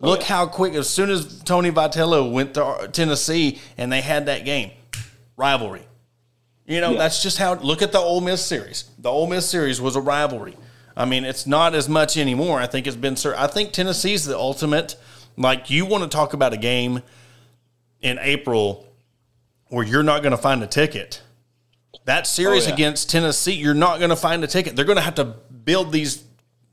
[0.00, 0.26] oh, look yeah.
[0.26, 4.70] how quick as soon as tony vitello went to tennessee and they had that game
[5.36, 5.86] rivalry
[6.64, 9.80] you know that's just how look at the Ole Miss series the Ole Miss series
[9.80, 10.56] was a rivalry
[10.96, 14.36] i mean it's not as much anymore i think it's been i think tennessee's the
[14.36, 14.96] ultimate
[15.36, 17.02] like you want to talk about a game
[18.00, 18.86] in April
[19.68, 21.22] where you're not going to find a ticket.
[22.04, 22.74] That series oh, yeah.
[22.74, 24.76] against Tennessee, you're not going to find a ticket.
[24.76, 26.22] They're going to have to build these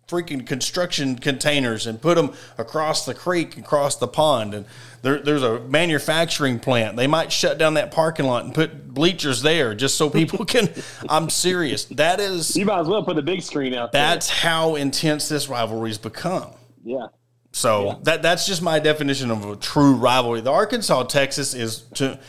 [0.08, 4.54] freaking construction containers and put them across the creek, across the pond.
[4.54, 4.66] And
[5.02, 6.98] there, there's a manufacturing plant.
[6.98, 10.70] They might shut down that parking lot and put bleachers there just so people can.
[11.10, 11.86] I'm serious.
[11.86, 12.56] That is.
[12.56, 13.92] You might as well put a big screen out.
[13.92, 14.02] There.
[14.02, 14.52] That's there.
[14.52, 16.52] how intense this rivalry's become.
[16.84, 17.08] Yeah.
[17.54, 17.96] So yeah.
[18.04, 20.42] that that's just my definition of a true rivalry.
[20.42, 22.20] The Arkansas Texas is to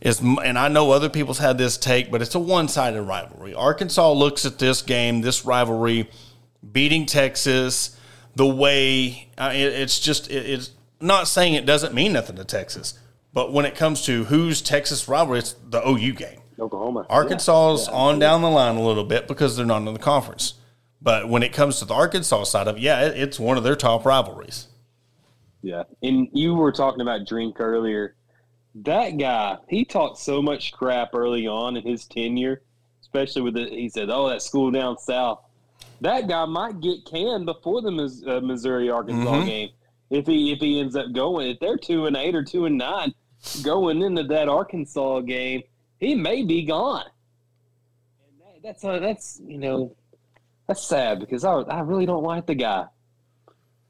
[0.00, 3.54] is and I know other people's had this take, but it's a one sided rivalry.
[3.54, 6.10] Arkansas looks at this game, this rivalry,
[6.70, 7.96] beating Texas
[8.34, 12.44] the way uh, it, it's just it, it's not saying it doesn't mean nothing to
[12.44, 12.98] Texas,
[13.32, 16.38] but when it comes to who's Texas rivalry, it's the OU game.
[16.60, 17.06] Oklahoma.
[17.10, 17.92] Arkansas's yeah.
[17.92, 20.54] Yeah, on down the line a little bit because they're not in the conference.
[21.00, 23.64] But when it comes to the Arkansas side of it, yeah, it, it's one of
[23.64, 24.68] their top rivalries.
[25.62, 25.82] Yeah.
[26.02, 28.14] And you were talking about Drink earlier.
[28.76, 32.62] That guy, he talked so much crap early on in his tenure,
[33.00, 35.40] especially with the, he said, oh, that school down south.
[36.02, 37.90] That guy might get canned before the
[38.26, 39.46] uh, Missouri Arkansas mm-hmm.
[39.46, 39.68] game
[40.10, 41.50] if he if he ends up going.
[41.50, 43.14] If they're two and eight or two and nine
[43.62, 45.62] going into that Arkansas game,
[45.98, 47.06] he may be gone.
[48.26, 49.96] And that, that's uh, that's you know
[50.66, 52.86] that's sad because I I really don't like the guy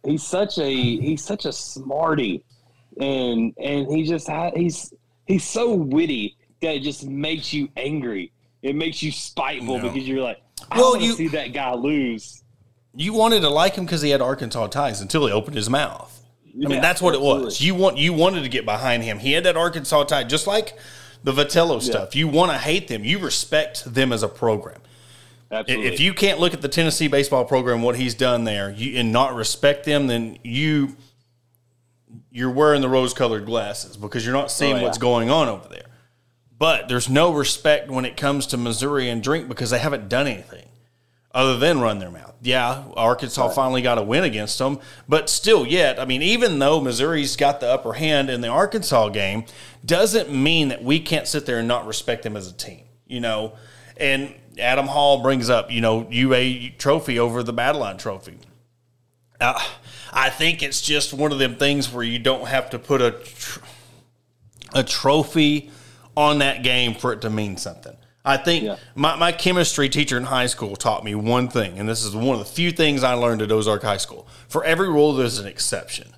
[0.05, 2.45] he's such a he's such a smarty,
[3.01, 4.93] and and he just he's
[5.27, 8.33] he's so witty that it just makes you angry.
[8.63, 9.89] It makes you spiteful no.
[9.89, 12.43] because you're like, well, you see that guy lose.
[12.95, 16.23] You wanted to like him because he had Arkansas ties until he opened his mouth.
[16.55, 17.43] I mean, that's what absolutely.
[17.43, 17.61] it was.
[17.63, 19.19] You want you wanted to get behind him.
[19.19, 20.77] He had that Arkansas tie, just like
[21.25, 22.15] the Vitello stuff.
[22.15, 22.21] Yeah.
[22.21, 23.05] You want to hate them.
[23.05, 24.81] You respect them as a program.
[25.51, 25.87] Absolutely.
[25.87, 29.13] If you can't look at the Tennessee baseball program, what he's done there, you, and
[29.13, 30.97] not respect them, then you
[32.31, 34.83] you're wearing the rose-colored glasses because you're not seeing oh, yeah.
[34.83, 35.85] what's going on over there.
[36.63, 40.29] But there's no respect when it comes to Missouri and drink because they haven't done
[40.29, 40.69] anything
[41.35, 42.37] other than run their mouth.
[42.41, 43.53] Yeah, Arkansas right.
[43.53, 47.59] finally got a win against them, but still, yet, I mean, even though Missouri's got
[47.59, 49.45] the upper hand in the Arkansas game,
[49.85, 52.85] doesn't mean that we can't sit there and not respect them as a team.
[53.09, 53.55] You know,
[53.97, 58.39] and Adam Hall brings up, you know, UA trophy over the Battleline trophy.
[59.41, 59.61] Uh,
[60.13, 63.11] I think it's just one of them things where you don't have to put a
[63.11, 63.61] tr-
[64.75, 65.73] a trophy
[66.17, 67.97] on that game for it to mean something.
[68.25, 68.77] I think yeah.
[68.95, 72.39] my, my chemistry teacher in high school taught me one thing, and this is one
[72.39, 74.29] of the few things I learned at Ozark High School.
[74.49, 76.15] For every rule, there's an exception.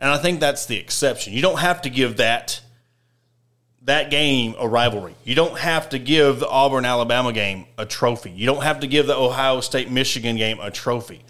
[0.00, 1.32] And I think that's the exception.
[1.32, 2.60] You don't have to give that
[3.82, 5.14] that game a rivalry.
[5.24, 8.30] You don't have to give the Auburn Alabama game a trophy.
[8.30, 11.22] You don't have to give the Ohio State Michigan game a trophy.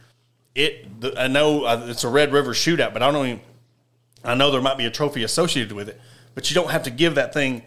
[0.54, 3.40] It the, I know uh, it's a Red River shootout, but I don't even
[4.24, 6.00] I know there might be a trophy associated with it,
[6.34, 7.62] but you don't have to give that thing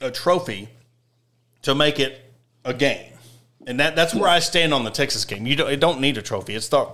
[0.00, 0.68] a trophy
[1.62, 2.20] to make it
[2.64, 3.12] a game.
[3.66, 5.46] And that, that's where I stand on the Texas game.
[5.46, 6.54] You don't, don't need a trophy.
[6.54, 6.86] It's the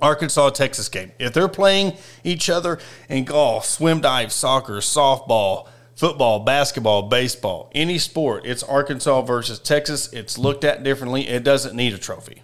[0.00, 1.12] Arkansas Texas game.
[1.18, 5.66] If they're playing each other in golf, swim dive, soccer, softball,
[5.96, 10.12] football, basketball, baseball, any sport, it's Arkansas versus Texas.
[10.12, 11.26] It's looked at differently.
[11.26, 12.42] It doesn't need a trophy.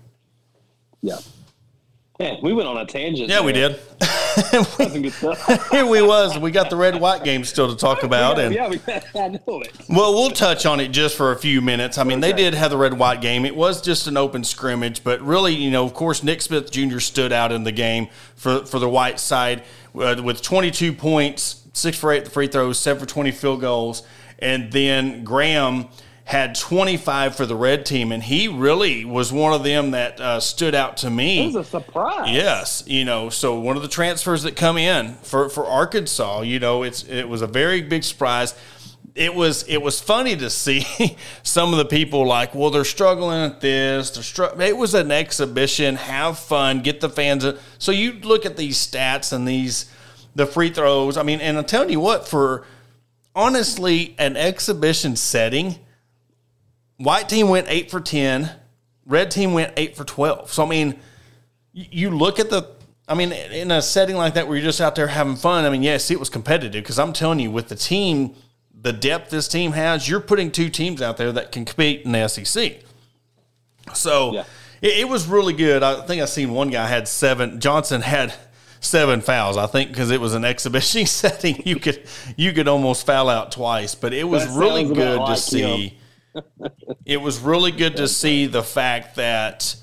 [1.00, 1.18] Yeah.
[2.20, 3.28] Yeah, we went on a tangent.
[3.28, 3.44] Yeah, there.
[3.44, 3.80] we did.
[5.70, 6.38] Here we was.
[6.38, 8.80] We got the red white game still to talk about, yeah, and yeah, we,
[9.20, 9.72] I know it.
[9.88, 11.98] Well, we'll touch on it just for a few minutes.
[11.98, 12.30] I mean, okay.
[12.30, 13.44] they did have the red white game.
[13.44, 17.00] It was just an open scrimmage, but really, you know, of course, Nick Smith Jr.
[17.00, 19.64] stood out in the game for for the white side
[19.96, 24.02] uh, with 22 points, six for eight the free throws, seven for 20 field goals,
[24.38, 25.88] and then Graham
[26.24, 30.40] had 25 for the red team, and he really was one of them that uh,
[30.40, 31.42] stood out to me.
[31.42, 32.30] It was a surprise.
[32.30, 36.58] Yes, you know, so one of the transfers that come in for, for Arkansas, you
[36.58, 38.54] know, it's it was a very big surprise.
[39.14, 40.86] It was it was funny to see
[41.42, 44.10] some of the people like, well, they're struggling at this.
[44.10, 44.60] They're str-.
[44.62, 45.96] It was an exhibition.
[45.96, 46.80] Have fun.
[46.80, 47.46] Get the fans.
[47.78, 49.90] So you look at these stats and these
[50.34, 51.18] the free throws.
[51.18, 52.66] I mean, and I'm telling you what, for
[53.34, 55.78] honestly, an exhibition setting
[56.96, 58.50] White team went eight for 10.
[59.06, 60.52] Red team went eight for 12.
[60.52, 60.98] So, I mean,
[61.72, 62.70] you look at the,
[63.08, 65.70] I mean, in a setting like that where you're just out there having fun, I
[65.70, 68.34] mean, yes, it was competitive because I'm telling you, with the team,
[68.80, 72.12] the depth this team has, you're putting two teams out there that can compete in
[72.12, 72.80] the SEC.
[73.92, 74.44] So, yeah.
[74.80, 75.82] it, it was really good.
[75.82, 78.32] I think I seen one guy had seven, Johnson had
[78.80, 79.56] seven fouls.
[79.56, 82.02] I think because it was an exhibition setting, you could
[82.36, 83.94] you could almost foul out twice.
[83.94, 85.98] But it was really good to see
[87.04, 89.76] it was really good to see the fact that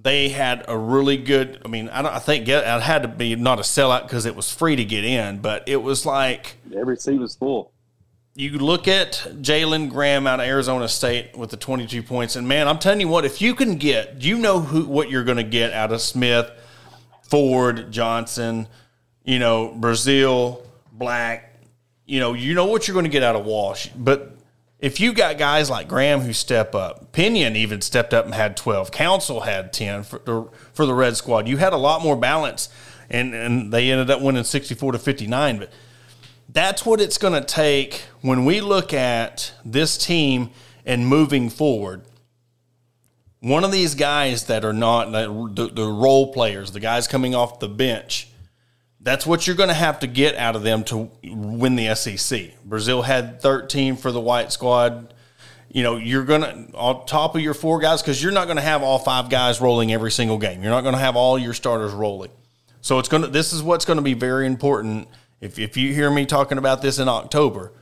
[0.00, 1.60] they had a really good.
[1.64, 4.36] I mean, I, don't, I think it had to be not a sellout because it
[4.36, 7.72] was free to get in, but it was like every seat was full.
[8.34, 12.68] You look at Jalen Graham out of Arizona State with the 22 points, and man,
[12.68, 15.42] I'm telling you what, if you can get, you know who what you're going to
[15.42, 16.48] get out of Smith,
[17.22, 18.68] Ford, Johnson,
[19.24, 20.62] you know, Brazile,
[20.92, 21.52] Black,
[22.06, 24.37] you know, you know what you're going to get out of Walsh, but
[24.78, 28.56] if you got guys like Graham who step up, Pinion even stepped up and had
[28.56, 31.48] 12, Council had 10 for the, for the Red Squad.
[31.48, 32.68] You had a lot more balance,
[33.10, 35.58] and, and they ended up winning 64 to 59.
[35.58, 35.72] But
[36.48, 40.50] that's what it's going to take when we look at this team
[40.86, 42.02] and moving forward.
[43.40, 47.58] One of these guys that are not the, the role players, the guys coming off
[47.58, 48.28] the bench,
[49.00, 52.50] that's what you're going to have to get out of them to win the SEC.
[52.68, 55.14] Brazile had 13 for the white squad.
[55.70, 58.56] You know, you're going to, on top of your four guys, because you're not going
[58.56, 60.62] to have all five guys rolling every single game.
[60.62, 62.30] You're not going to have all your starters rolling.
[62.80, 65.08] So it's going to, this is what's going to be very important.
[65.40, 67.72] If, if you hear me talking about this in October,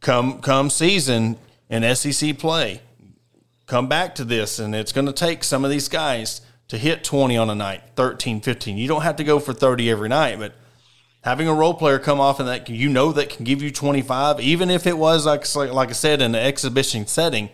[0.00, 1.38] come, come season
[1.68, 2.80] in SEC play,
[3.66, 4.58] come back to this.
[4.58, 6.40] And it's going to take some of these guys
[6.70, 8.78] to hit 20 on a night, 13, 15.
[8.78, 10.54] You don't have to go for 30 every night, but
[11.22, 14.38] having a role player come off and that you know that can give you 25,
[14.38, 17.50] even if it was like like I said in an exhibition setting,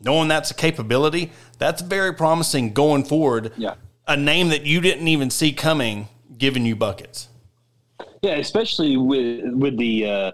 [0.00, 3.52] knowing that's a capability, that's very promising going forward.
[3.58, 3.74] Yeah.
[4.06, 7.28] A name that you didn't even see coming giving you buckets.
[8.22, 10.32] Yeah, especially with with the uh,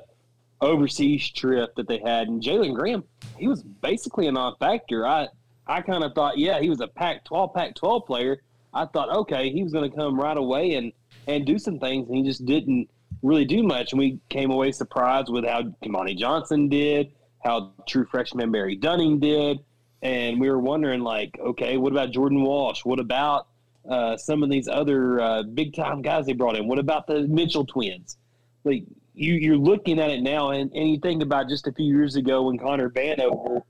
[0.61, 3.03] overseas trip that they had, and Jalen Graham,
[3.37, 5.05] he was basically a non-factor.
[5.05, 5.27] I
[5.67, 8.43] I kind of thought, yeah, he was a Pac-12, Pac-12 player.
[8.73, 10.93] I thought, okay, he was going to come right away and
[11.27, 12.91] and do some things, and he just didn't
[13.23, 13.93] really do much.
[13.93, 17.13] And we came away surprised with how Kamani Johnson did,
[17.43, 19.61] how true freshman Barry Dunning did,
[20.03, 22.85] and we were wondering, like, okay, what about Jordan Walsh?
[22.85, 23.49] What about
[23.89, 26.69] uh, some of these other uh, big time guys they brought in?
[26.69, 28.19] What about the Mitchell twins?
[28.65, 28.85] Like,
[29.15, 32.17] you, you're looking at it now, and, and you think about just a few years
[32.17, 33.63] ago when Connor Vanover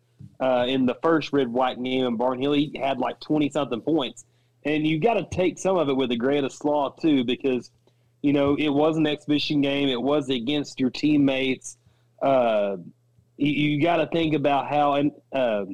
[0.45, 2.55] uh, in the first red white game in Barnhill.
[2.55, 4.27] He had like 20 something points.
[4.65, 7.71] And you got to take some of it with a grain of salt, too, because,
[8.21, 9.89] you know, it was an exhibition game.
[9.89, 11.79] It was against your teammates.
[12.21, 12.77] Uh,
[13.39, 15.65] you, you got to think about how and uh,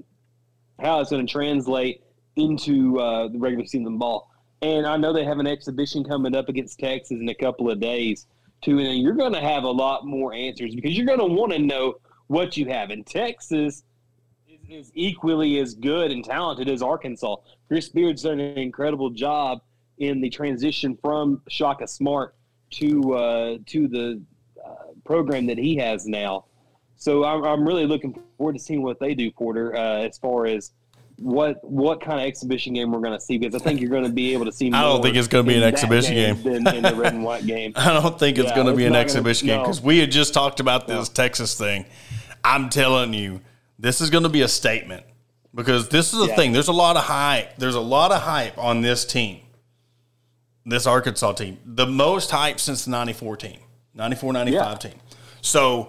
[0.79, 2.05] how it's going to translate
[2.37, 4.31] into uh, the regular season ball.
[4.62, 7.81] And I know they have an exhibition coming up against Texas in a couple of
[7.81, 8.29] days,
[8.62, 8.79] too.
[8.79, 11.59] And you're going to have a lot more answers because you're going to want to
[11.59, 11.95] know
[12.29, 12.91] what you have.
[12.91, 13.83] In Texas,
[14.71, 17.37] is equally as good and talented as Arkansas.
[17.68, 19.61] Chris Beard's done an incredible job
[19.99, 22.35] in the transition from Shaka Smart
[22.73, 24.21] to uh, to the
[24.64, 26.45] uh, program that he has now.
[26.97, 30.47] So I'm, I'm really looking forward to seeing what they do, Porter, uh, as far
[30.47, 30.73] as
[31.16, 34.05] what what kind of exhibition game we're going to see because I think you're going
[34.05, 34.68] to be able to see.
[34.73, 36.62] I don't think it's going to be an exhibition game, game.
[36.64, 37.73] than in the red and white game.
[37.77, 39.68] I don't think it's Yeah, going to be an exhibition gonna- game no.
[39.68, 41.87] because we had just talked about this Texas thing.
[42.45, 43.41] I'm telling you,
[43.81, 45.05] this is going to be a statement
[45.55, 46.37] because this is the Yeah.
[46.37, 46.53] thing.
[46.53, 47.57] There's a lot of hype.
[47.57, 49.41] There's a lot of hype on this team,
[50.66, 51.59] this Arkansas team.
[51.64, 53.59] The most hype since the 94 team,
[53.95, 54.74] 94 95 Yeah.
[54.91, 55.01] team.
[55.41, 55.89] So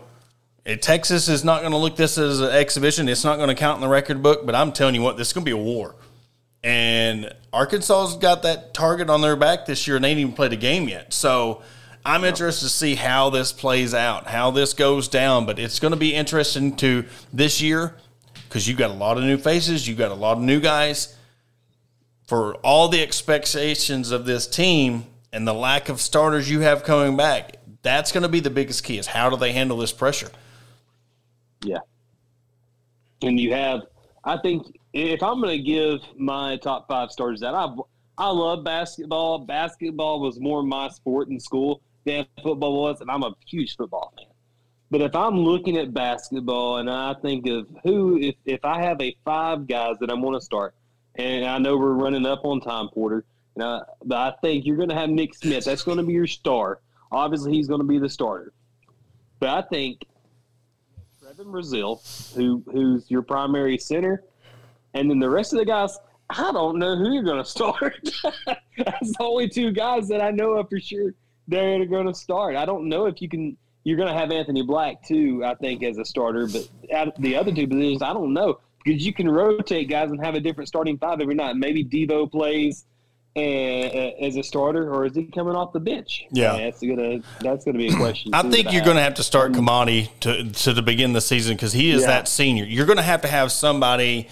[0.79, 3.09] Texas is not going to look this as an exhibition.
[3.09, 5.27] It's not going to count in the record book, but I'm telling you what, this
[5.27, 5.95] is going to be a war.
[6.63, 10.53] And Arkansas's got that target on their back this year, and they ain't even played
[10.53, 11.11] a game yet.
[11.13, 11.63] So
[12.05, 15.45] I'm interested to see how this plays out, how this goes down.
[15.45, 17.95] But it's going to be interesting to this year
[18.47, 21.15] because you've got a lot of new faces, you've got a lot of new guys.
[22.27, 27.17] For all the expectations of this team and the lack of starters you have coming
[27.17, 30.31] back, that's going to be the biggest key: is how do they handle this pressure?
[31.63, 31.79] Yeah.
[33.21, 33.81] And you have,
[34.23, 37.77] I think, if I'm going to give my top five starters that I've
[38.17, 39.39] I love basketball.
[39.39, 44.13] Basketball was more my sport in school than football was, and I'm a huge football
[44.17, 44.27] fan.
[44.89, 49.01] But if I'm looking at basketball and I think of who, if, if I have
[49.01, 50.75] a five guys that I want to start,
[51.15, 53.25] and I know we're running up on time, Porter,
[53.55, 55.65] and I, but I think you're going to have Nick Smith.
[55.65, 56.81] That's going to be your star.
[57.11, 58.53] Obviously, he's going to be the starter.
[59.39, 60.05] But I think
[61.21, 64.23] Trevin Brazile, who who's your primary center,
[64.93, 65.97] and then the rest of the guys,
[66.29, 67.99] I don't know who you're going to start.
[68.77, 71.13] That's the only two guys that I know of for sure
[71.47, 72.55] they're going to start.
[72.55, 73.57] I don't know if you can.
[73.83, 77.13] You're going to have Anthony Black too, I think, as a starter, but out of
[77.19, 80.39] the other two positions, I don't know because you can rotate guys and have a
[80.39, 81.55] different starting five every night.
[81.55, 82.85] Maybe Devo plays.
[83.35, 86.25] uh, as a starter, or is he coming off the bench?
[86.31, 86.51] Yeah.
[86.51, 88.31] Uh, that's gonna that's gonna be a question.
[88.33, 89.03] I think you're I to have.
[89.03, 92.07] have to start Kamani to to the begin the season because he is Yeah.
[92.07, 92.65] that senior.
[92.65, 94.27] You're going to have to have somebody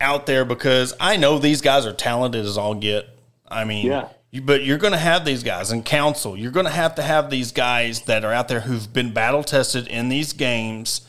[0.00, 3.08] out there because I know these guys are talented as all get.
[3.50, 4.08] I mean, Yeah.
[4.30, 6.36] You, but you're going to have these guys in council.
[6.36, 9.42] You're going to have to have these guys that are out there who've been battle
[9.42, 11.00] tested in these games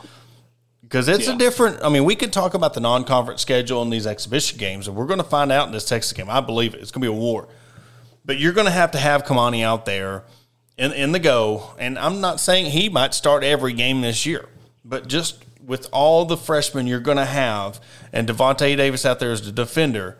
[0.89, 1.83] because it's a different.
[1.83, 5.05] I mean, we could talk about the non-conference schedule and these exhibition games, and we're
[5.05, 6.29] going to find out in this Texas game.
[6.29, 6.81] I believe it.
[6.81, 7.47] It's going to be a war.
[8.25, 10.23] But you're going to have to have Kamani out there
[10.77, 11.75] in, in the go.
[11.77, 14.49] And I'm not saying he might start every game this year,
[14.83, 17.79] but just with all the freshmen you're going to have,
[18.11, 20.17] and Davonte Davis out there as the defender,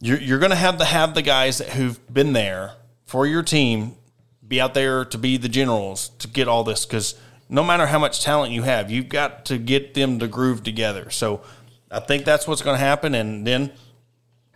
[0.00, 2.74] you're, you're going to have to have the guys that who've been there
[3.06, 3.96] for your team
[4.46, 7.14] be out there to be the generals to get all this because
[7.48, 11.10] no matter how much talent you have, you've got to get them to groove together.
[11.10, 11.42] So
[11.90, 13.14] I think that's what's going to happen.
[13.14, 13.72] And then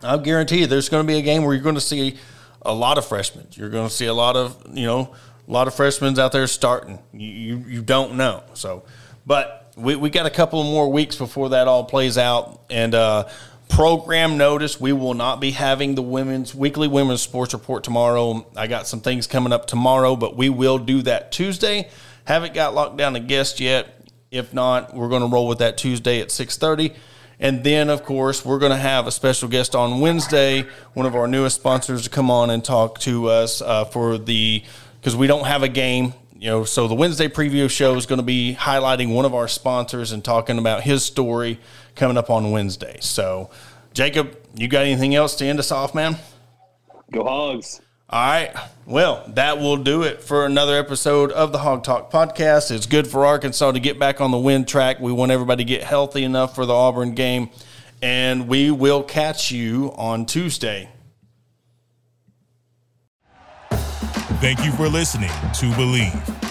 [0.01, 2.17] I'll guarantee you there's going to be a game where you're going to see
[2.61, 3.47] a lot of freshmen.
[3.51, 5.13] You're going to see a lot of, you know,
[5.47, 6.99] a lot of freshmen out there starting.
[7.13, 8.43] You, you, you don't know.
[8.53, 8.83] So,
[9.25, 12.61] but we, we got a couple more weeks before that all plays out.
[12.69, 13.29] And, uh,
[13.71, 14.79] program notice.
[14.79, 18.45] We will not be having the women's weekly women's sports report tomorrow.
[18.55, 21.89] I got some things coming up tomorrow but we will do that tuesday.
[22.25, 24.09] Haven't got locked down a guest yet.
[24.29, 26.95] If not we're going to roll with that tuesday at 6.30
[27.39, 30.63] and then, of course, we're going to have a special guest on Wednesday,
[30.93, 34.63] one of our newest sponsors, to come on and talk to us uh, for the
[34.99, 36.13] because we don't have a game.
[36.37, 39.47] You know, so the Wednesday preview show is going to be highlighting one of our
[39.47, 41.59] sponsors and talking about his story
[41.95, 42.97] coming up on Wednesday.
[43.01, 43.49] So,
[43.93, 46.17] Jacob, you got anything else to end us off, man?
[47.11, 47.81] Go Hogs.
[48.09, 48.53] All right.
[48.85, 52.69] Well, that will do it for another episode of the Hog Talk podcast.
[52.69, 54.99] It's good for Arkansas to get back on the win track.
[54.99, 57.49] We want everybody to get healthy enough for the Auburn game,
[58.01, 60.89] and we will catch you on Tuesday.
[64.41, 66.50] Thank you for listening to Bleav.